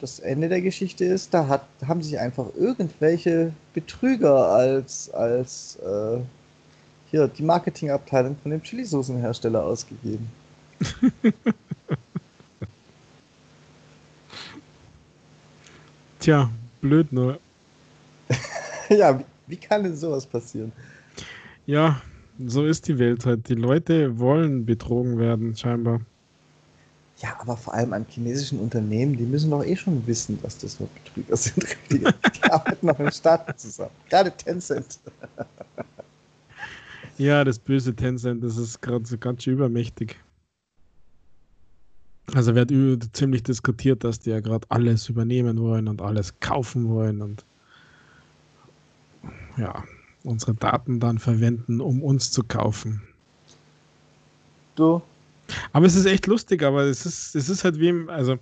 [0.00, 6.18] das Ende der Geschichte ist, da hat, haben sich einfach irgendwelche Betrüger als, als äh,
[7.10, 10.28] hier die Marketingabteilung von dem Chili-Soßen-Hersteller ausgegeben.
[16.20, 17.38] Tja, blöd nur.
[18.88, 20.72] ja, wie, wie kann denn sowas passieren?
[21.66, 22.00] Ja,
[22.46, 23.48] so ist die Welt halt.
[23.48, 26.00] Die Leute wollen betrogen werden, scheinbar.
[27.18, 30.80] Ja, aber vor allem an chinesischen Unternehmen, die müssen doch eh schon wissen, dass das
[30.80, 31.64] nur Betrüger sind.
[31.90, 33.92] Die, die arbeiten noch in Staaten zusammen.
[34.10, 34.98] Gerade Tencent.
[37.18, 40.16] ja, das böse Tencent, das ist gerade so ganz schön übermächtig.
[42.34, 42.72] Also wird
[43.14, 47.44] ziemlich diskutiert, dass die ja gerade alles übernehmen wollen und alles kaufen wollen und
[49.56, 49.84] ja,
[50.24, 53.02] unsere Daten dann verwenden, um uns zu kaufen.
[54.74, 55.02] Du?
[55.72, 58.38] Aber es ist echt lustig, aber es ist, es ist halt wie im, also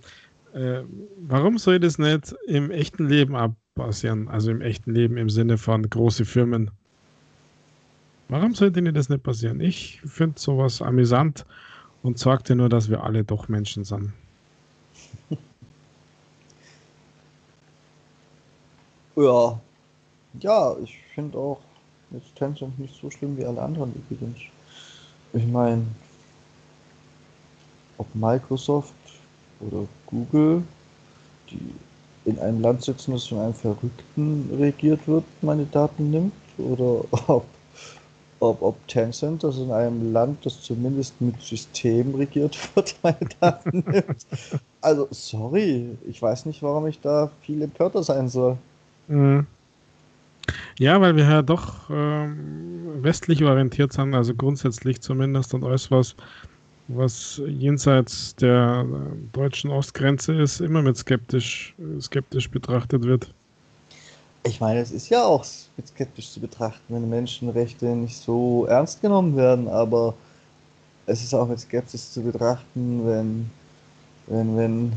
[0.54, 0.82] äh,
[1.18, 4.28] warum soll das nicht im echten Leben abpassieren?
[4.28, 6.70] Also im echten Leben im Sinne von große Firmen.
[8.28, 9.60] Warum sollte ihnen das nicht passieren?
[9.60, 11.44] Ich finde sowas amüsant
[12.02, 14.12] und sorgte nur, dass wir alle doch Menschen sind.
[19.16, 19.60] ja,
[20.40, 21.60] ja, ich finde auch
[22.10, 24.38] jetzt Tencent nicht so schlimm wie alle anderen übrigens.
[25.32, 25.86] Ich meine,
[27.98, 28.94] ob Microsoft
[29.60, 30.62] oder Google,
[31.50, 31.74] die
[32.24, 37.46] in einem Land sitzen, das von einem Verrückten regiert wird, meine Daten nimmt, oder ob,
[38.40, 43.84] ob, ob Tencent, das in einem Land, das zumindest mit System regiert wird, meine Daten
[43.86, 44.26] nimmt.
[44.80, 48.58] Also, sorry, ich weiß nicht, warum ich da viel empörter sein soll.
[49.06, 49.46] Mhm.
[50.78, 56.16] Ja, weil wir ja doch ähm, westlich orientiert sind, also grundsätzlich zumindest und alles, was,
[56.88, 63.32] was jenseits der äh, deutschen Ostgrenze ist, immer mit skeptisch, skeptisch betrachtet wird.
[64.44, 65.44] Ich meine, es ist ja auch
[65.76, 70.14] mit skeptisch zu betrachten, wenn Menschenrechte nicht so ernst genommen werden, aber
[71.06, 73.50] es ist auch mit Skepsis zu betrachten, wenn,
[74.26, 74.92] wenn, wenn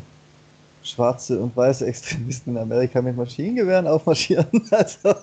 [0.85, 4.47] schwarze und weiße Extremisten in Amerika mit Maschinengewehren aufmarschieren.
[4.71, 5.15] Also,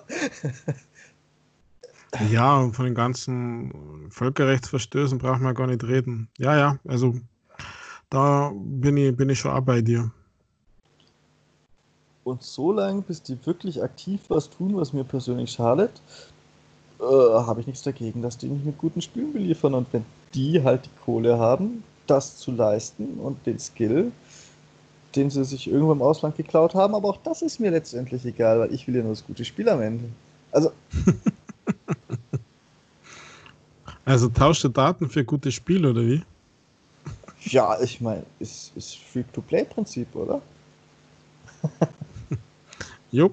[2.30, 6.28] Ja, und von den ganzen Völkerrechtsverstößen brauchen wir gar nicht reden.
[6.38, 7.14] Ja, ja, also
[8.10, 10.10] da bin ich, bin ich schon auch bei dir.
[12.24, 16.00] Und so lange, bis die wirklich aktiv was tun, was mir persönlich schadet,
[17.00, 19.74] äh, habe ich nichts dagegen, dass die mich mit guten Spielen beliefern.
[19.74, 20.04] Und wenn
[20.34, 24.12] die halt die Kohle haben, das zu leisten und den Skill,
[25.14, 28.60] den sie sich irgendwo im Ausland geklaut haben, aber auch das ist mir letztendlich egal,
[28.60, 30.04] weil ich will ja nur das gute Spiel am Ende.
[30.50, 30.72] Also.
[34.04, 36.22] also tauschte Daten für gutes Spiel, oder wie?
[37.44, 40.40] Ja, ich meine, ist, ist Free-to-Play-Prinzip, oder?
[43.10, 43.30] jo,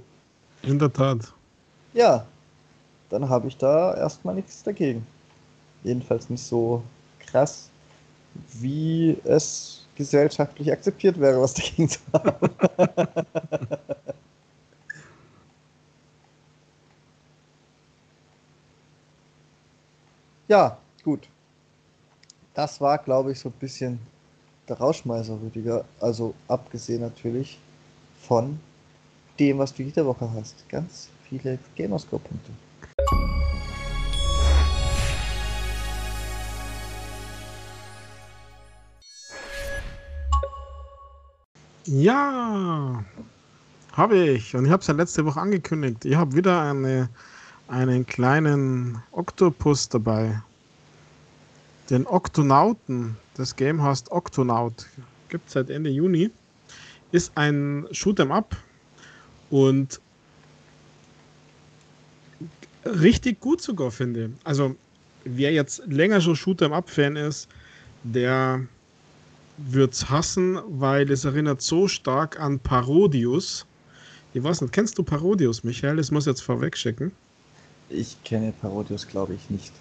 [0.64, 1.32] in der Tat.
[1.94, 2.26] Ja,
[3.10, 5.06] dann habe ich da erstmal nichts dagegen.
[5.84, 6.84] Jedenfalls nicht so
[7.20, 7.70] krass,
[8.54, 12.50] wie es gesellschaftlich akzeptiert wäre, was dagegen zu haben.
[20.48, 21.30] ja, gut
[22.60, 24.00] das war, glaube ich, so ein bisschen
[24.68, 25.86] der Rauschmeißer, Rüdiger.
[26.02, 27.58] Also abgesehen natürlich
[28.22, 28.60] von
[29.40, 30.68] dem, was du jede Woche hast.
[30.68, 32.52] Ganz viele Gamerscore-Punkte.
[41.92, 43.04] Ja,
[43.94, 44.56] habe ich.
[44.56, 46.06] Und ich habe es ja letzte Woche angekündigt.
[46.06, 47.10] Ich habe wieder eine,
[47.68, 50.40] einen kleinen Oktopus dabei
[51.90, 53.18] den Oktonauten.
[53.34, 54.86] Das Game heißt Octonaut.
[55.30, 56.30] Gibt es seit Ende Juni.
[57.12, 58.56] Ist ein Shoot'em Up
[59.50, 60.00] und
[62.86, 64.30] richtig gut sogar, finde.
[64.44, 64.76] Also,
[65.24, 67.50] wer jetzt länger schon Shoot'em Up-Fan ist,
[68.04, 68.68] der
[69.68, 73.66] wird es hassen, weil es erinnert so stark an Parodius.
[74.34, 75.98] Ich weiß nicht, kennst du Parodius, Michael?
[75.98, 77.12] Das muss ich jetzt vorweg schicken.
[77.90, 79.74] Ich kenne Parodius, glaube ich, nicht.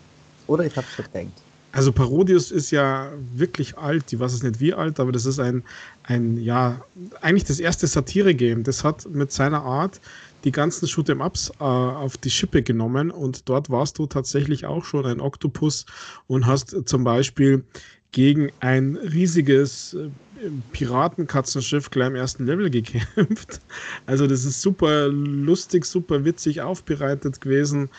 [0.47, 1.35] Oder ich habe es verdrängt.
[1.73, 5.39] Also Parodius ist ja wirklich alt, ich weiß es nicht wie alt, aber das ist
[5.39, 5.63] ein,
[6.05, 6.81] ein ja,
[7.21, 8.65] eigentlich das erste Satire-Game.
[8.65, 10.01] Das hat mit seiner Art
[10.45, 15.05] die ganzen Shoot'em-Ups äh, auf die Schippe genommen und dort warst du tatsächlich auch schon
[15.05, 15.85] ein Oktopus
[16.27, 17.65] und hast zum Beispiel
[18.13, 20.09] gegen ein riesiges äh,
[20.73, 23.61] Piratenkatzenschiff gleich im ersten Level gekämpft.
[24.07, 27.91] Also das ist super lustig, super witzig aufbereitet gewesen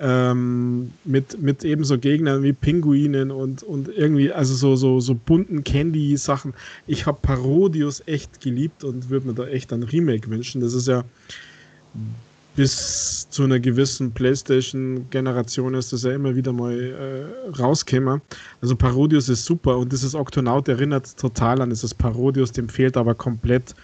[0.00, 5.14] ähm, mit, mit eben so Gegnern wie Pinguinen und, und irgendwie, also so, so, so
[5.14, 6.52] bunten Candy-Sachen.
[6.86, 10.60] Ich habe Parodius echt geliebt und würde mir da echt ein Remake wünschen.
[10.60, 11.04] Das ist ja
[12.56, 18.22] bis zu einer gewissen PlayStation-Generation ist das ja immer wieder mal äh, rausgekommen.
[18.62, 23.14] Also Parodius ist super und dieses Octonaut erinnert total an dieses Parodius, dem fehlt aber
[23.14, 23.74] komplett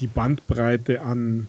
[0.00, 1.48] die Bandbreite an,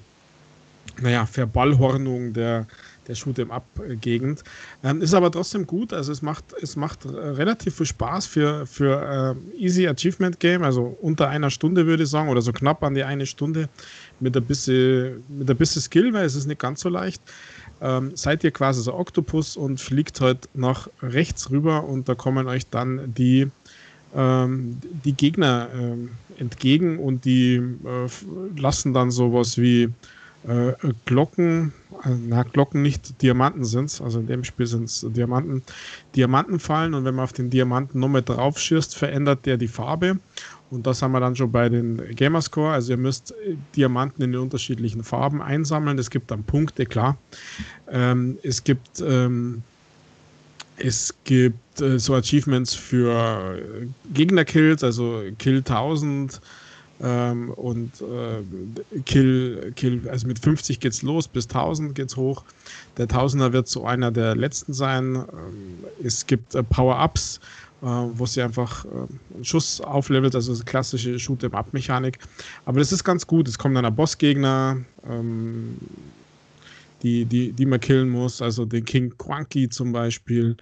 [1.02, 2.68] naja, Verballhornung der,
[3.08, 4.44] der Shoot'em-up-Gegend.
[4.84, 8.66] Ähm, ist aber trotzdem gut, also es macht, es macht äh, relativ viel Spaß für,
[8.66, 12.84] für äh, Easy Achievement Game, also unter einer Stunde würde ich sagen, oder so knapp
[12.84, 13.70] an die eine Stunde
[14.22, 17.22] mit ein bisschen, mit ein bisschen Skill, weil es ist nicht ganz so leicht.
[17.82, 22.48] Ähm, seid ihr quasi so Oktopus und fliegt halt nach rechts rüber und da kommen
[22.48, 23.48] euch dann die
[24.16, 29.90] ähm, die Gegner ähm, entgegen und die äh, lassen dann sowas wie
[30.48, 30.74] äh,
[31.06, 35.62] Glocken, äh, na, Glocken nicht Diamanten sind also in dem Spiel sind es Diamanten,
[36.16, 40.20] Diamanten fallen und wenn man auf den Diamanten nochmal drauf schießt, verändert der die Farbe
[40.72, 43.34] und das haben wir dann schon bei den Gamerscore, also ihr müsst
[43.76, 47.18] Diamanten in den unterschiedlichen Farben einsammeln, es gibt dann Punkte, klar,
[47.92, 49.64] ähm, es gibt ähm,
[50.78, 53.60] es gibt äh, so Achievements für
[54.14, 56.40] Gegnerkills, also Kill 1000,
[57.02, 62.44] ähm, und äh, Kill, Kill, also mit 50 geht's los, bis 1000 geht's hoch.
[62.98, 65.16] Der Tausender wird so einer der letzten sein.
[65.16, 65.26] Ähm,
[66.04, 67.40] es gibt äh, Power-Ups, äh,
[67.82, 68.90] wo sie einfach äh,
[69.36, 72.20] einen Schuss auflevelt, also klassische Shoot-em-up-Mechanik.
[72.66, 73.48] Aber das ist ganz gut.
[73.48, 74.78] Es kommt dann ein Bossgegner,
[75.10, 75.78] ähm,
[77.02, 80.58] die, die, die man killen muss, also den King Quanky zum Beispiel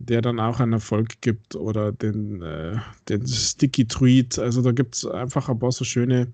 [0.00, 2.78] der dann auch einen Erfolg gibt oder den, äh,
[3.08, 4.38] den Sticky Tweet.
[4.38, 6.32] Also da gibt es einfach ein paar so schöne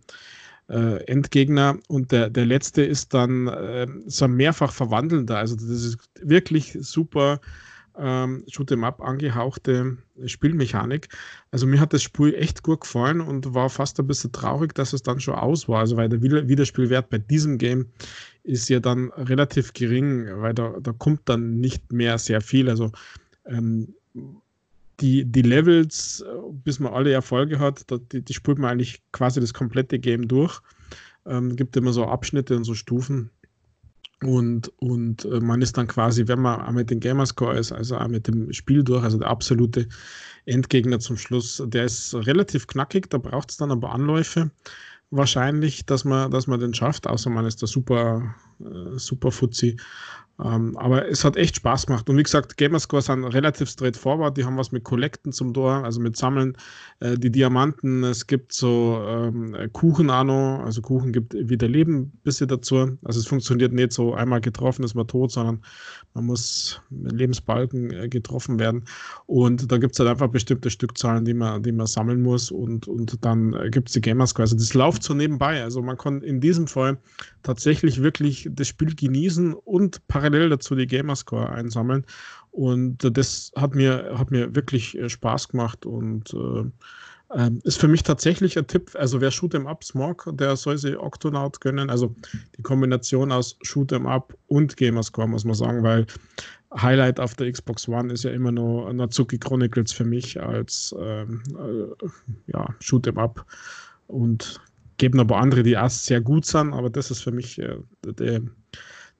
[0.69, 5.39] äh, Endgegner und der, der letzte ist dann äh, so ein mehrfach verwandelnder.
[5.39, 7.41] Also das ist wirklich super
[7.99, 11.09] ähm, Shoot'em Up angehauchte Spielmechanik.
[11.51, 14.93] Also mir hat das Spiel echt gut gefallen und war fast ein bisschen traurig, dass
[14.93, 15.81] es dann schon aus war.
[15.81, 17.87] Also weil der Wiederspielwert bei diesem Game
[18.43, 22.69] ist ja dann relativ gering, weil da, da kommt dann nicht mehr sehr viel.
[22.69, 22.93] Also
[23.47, 23.95] ähm,
[25.01, 29.41] die, die Levels, äh, bis man alle Erfolge hat, die, die spielt man eigentlich quasi
[29.41, 30.61] das komplette Game durch.
[31.27, 33.31] Ähm, gibt immer so Abschnitte und so Stufen.
[34.23, 37.99] Und, und äh, man ist dann quasi, wenn man auch mit dem Gamerscore ist, also
[37.99, 39.89] auch mit dem Spiel durch, also der absolute
[40.47, 44.51] Endgegner zum Schluss, der ist relativ knackig, da braucht es dann aber Anläufe
[45.11, 49.77] wahrscheinlich, dass man, dass man den schafft, außer man ist der super, äh, super Fuzzi.
[50.43, 52.11] Ähm, aber es hat echt Spaß gemacht.
[52.11, 54.37] Und wie gesagt, Gamerscore sind relativ straightforward.
[54.37, 56.57] Die haben was mit Kollekten zum Tor, also mit Sammeln.
[57.01, 60.63] Äh, die Diamanten, es gibt so ähm, Kuchen auch noch.
[60.65, 62.99] Also Kuchen gibt wieder Leben ein bisschen dazu.
[63.03, 65.63] Also es funktioniert nicht so einmal getroffen ist man tot, sondern
[66.13, 68.85] man muss mit Lebensbalken äh, getroffen werden.
[69.25, 72.51] Und da gibt es halt einfach bestimmte Stückzahlen, die man, die man sammeln muss.
[72.51, 74.45] Und, und dann äh, gibt es die Gamerscore.
[74.45, 75.63] Also das läuft so nebenbei.
[75.63, 76.99] Also man kann in diesem Fall
[77.43, 82.05] tatsächlich wirklich das Spiel genießen und parallel parallel dazu die Gamerscore einsammeln.
[82.51, 86.65] Und das hat mir, hat mir wirklich äh, Spaß gemacht und äh,
[87.35, 88.91] ähm, ist für mich tatsächlich ein Tipp.
[88.95, 91.91] Also wer Shoot'em Up Smog, der soll sich Octonaut gönnen.
[91.91, 92.15] Also
[92.57, 96.07] die Kombination aus Shoot'em Up und Gamerscore, muss man sagen, weil
[96.75, 101.43] Highlight auf der Xbox One ist ja immer noch Natsuki Chronicles für mich als ähm,
[101.59, 102.07] äh,
[102.53, 103.45] ja, Shoot'em Up.
[104.07, 104.61] Und
[104.99, 108.41] geben aber andere, die auch sehr gut sind, aber das ist für mich äh, der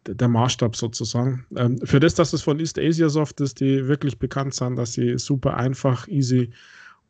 [0.09, 1.47] der Maßstab sozusagen.
[1.57, 4.95] Ähm, für das, dass es von East Asia Soft ist, die wirklich bekannt sind, dass
[4.95, 6.51] sie super einfach, easy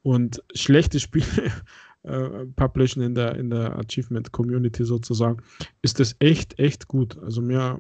[0.03, 1.53] und schlechte Spiele
[2.03, 5.43] äh, publishen in der, in der Achievement Community sozusagen,
[5.83, 7.19] ist das echt, echt gut.
[7.23, 7.79] Also mir,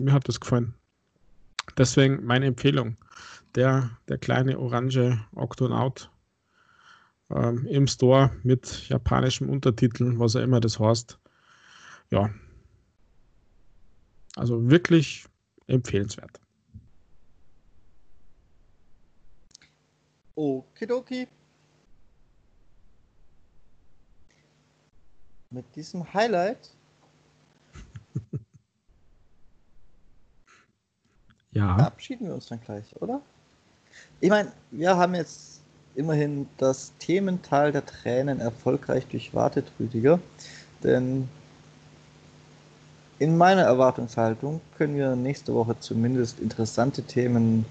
[0.00, 0.74] mir hat das gefallen.
[1.76, 2.96] Deswegen meine Empfehlung.
[3.54, 6.10] Der, der kleine orange Octonaut
[7.30, 11.18] ähm, im Store mit japanischem Untertitel, was er immer das heißt.
[12.10, 12.30] Ja,
[14.36, 15.24] also wirklich
[15.66, 16.40] empfehlenswert.
[20.34, 21.28] Okidoki.
[25.50, 26.74] Mit diesem Highlight.
[31.52, 31.76] ja.
[31.76, 33.20] Verabschieden wir uns dann gleich, oder?
[34.20, 35.60] Ich meine, wir haben jetzt
[35.94, 40.18] immerhin das Themental der Tränen erfolgreich durchwartet, Rüdiger.
[40.82, 41.28] Denn
[43.22, 47.64] in meiner Erwartungshaltung können wir nächste Woche zumindest interessante Themen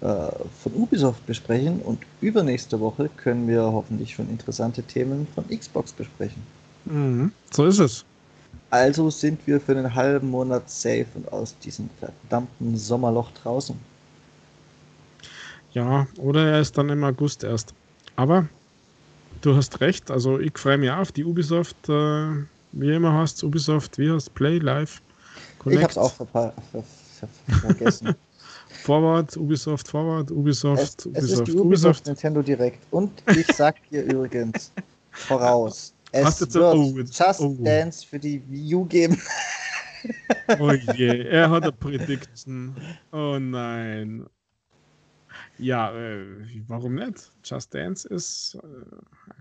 [0.00, 0.06] äh,
[0.62, 6.42] von Ubisoft besprechen und übernächste Woche können wir hoffentlich schon interessante Themen von Xbox besprechen.
[6.86, 8.06] Mhm, so ist es.
[8.70, 13.76] Also sind wir für einen halben Monat safe und aus diesem verdammten Sommerloch draußen.
[15.72, 17.74] Ja, oder er ist dann im August erst.
[18.16, 18.48] Aber
[19.42, 21.76] du hast recht, also ich freue mich auf die Ubisoft.
[21.90, 22.46] Äh
[22.80, 25.02] wie immer heißt Ubisoft, wie heißt Play, Live,
[25.58, 25.78] Connect.
[25.78, 26.84] Ich hab's auch ver ver
[27.60, 28.14] vergessen.
[28.82, 32.86] Forward, Ubisoft Forward, Ubisoft, es, Ubisoft, es ist die Ubisoft, Ubisoft Nintendo Direct.
[32.90, 34.72] Und ich sag dir übrigens
[35.10, 37.56] voraus, es wird oh, Just oh.
[37.60, 39.20] Dance für die Wii U geben.
[40.60, 42.76] oh je, er hat eine Prediction.
[43.12, 44.26] Oh nein.
[45.58, 46.24] Ja, äh,
[46.68, 47.30] warum nicht?
[47.44, 48.66] Just Dance ist äh,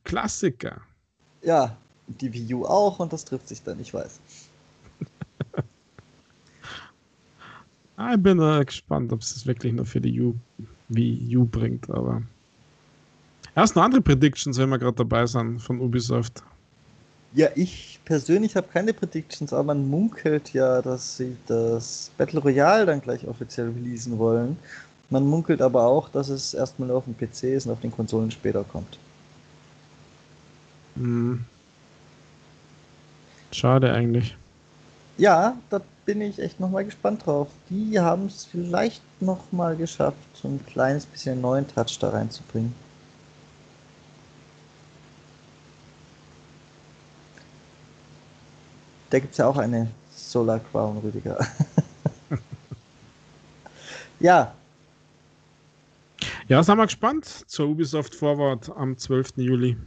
[0.05, 0.81] Klassiker.
[1.41, 1.77] Ja,
[2.07, 4.19] die Wii U auch und das trifft sich dann, ich weiß.
[7.97, 10.35] Ah, ich bin äh, gespannt, ob es wirklich nur für die U,
[10.89, 12.21] Wii U bringt, aber.
[13.55, 16.43] Erst noch andere Predictions, wenn wir gerade dabei sind von Ubisoft.
[17.33, 22.85] Ja, ich persönlich habe keine Predictions, aber man munkelt ja, dass sie das Battle Royale
[22.85, 24.57] dann gleich offiziell releasen wollen.
[25.09, 27.91] Man munkelt aber auch, dass es erstmal nur auf dem PC ist und auf den
[27.91, 28.97] Konsolen später kommt.
[30.95, 31.45] Hm.
[33.55, 34.35] Schade eigentlich.
[35.17, 37.47] Ja, da bin ich echt nochmal gespannt drauf.
[37.69, 42.75] Die haben es vielleicht nochmal geschafft, so ein kleines bisschen neuen Touch da reinzubringen.
[49.09, 51.39] Da gibt es ja auch eine Solar Crown, Rüdiger.
[54.19, 54.53] ja.
[56.49, 59.37] Ja, sind wir gespannt zur Ubisoft Forward am 12.
[59.37, 59.77] Juli.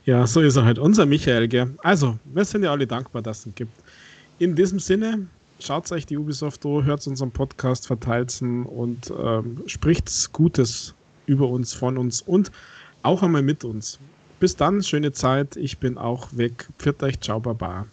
[0.06, 1.74] Ja, so ist er halt unser Michael, gell?
[1.82, 3.72] Also, wir sind ja alle dankbar, dass es ihn gibt.
[4.40, 5.26] In diesem Sinne,
[5.64, 10.94] schaut euch die Ubisoft an, hört unseren Podcast, verteilt und ähm, spricht Gutes
[11.26, 12.52] über uns, von uns und
[13.02, 14.00] auch einmal mit uns.
[14.40, 15.56] Bis dann, schöne Zeit.
[15.56, 16.68] Ich bin auch weg.
[16.78, 17.88] Pfiat euch, ciao, baba.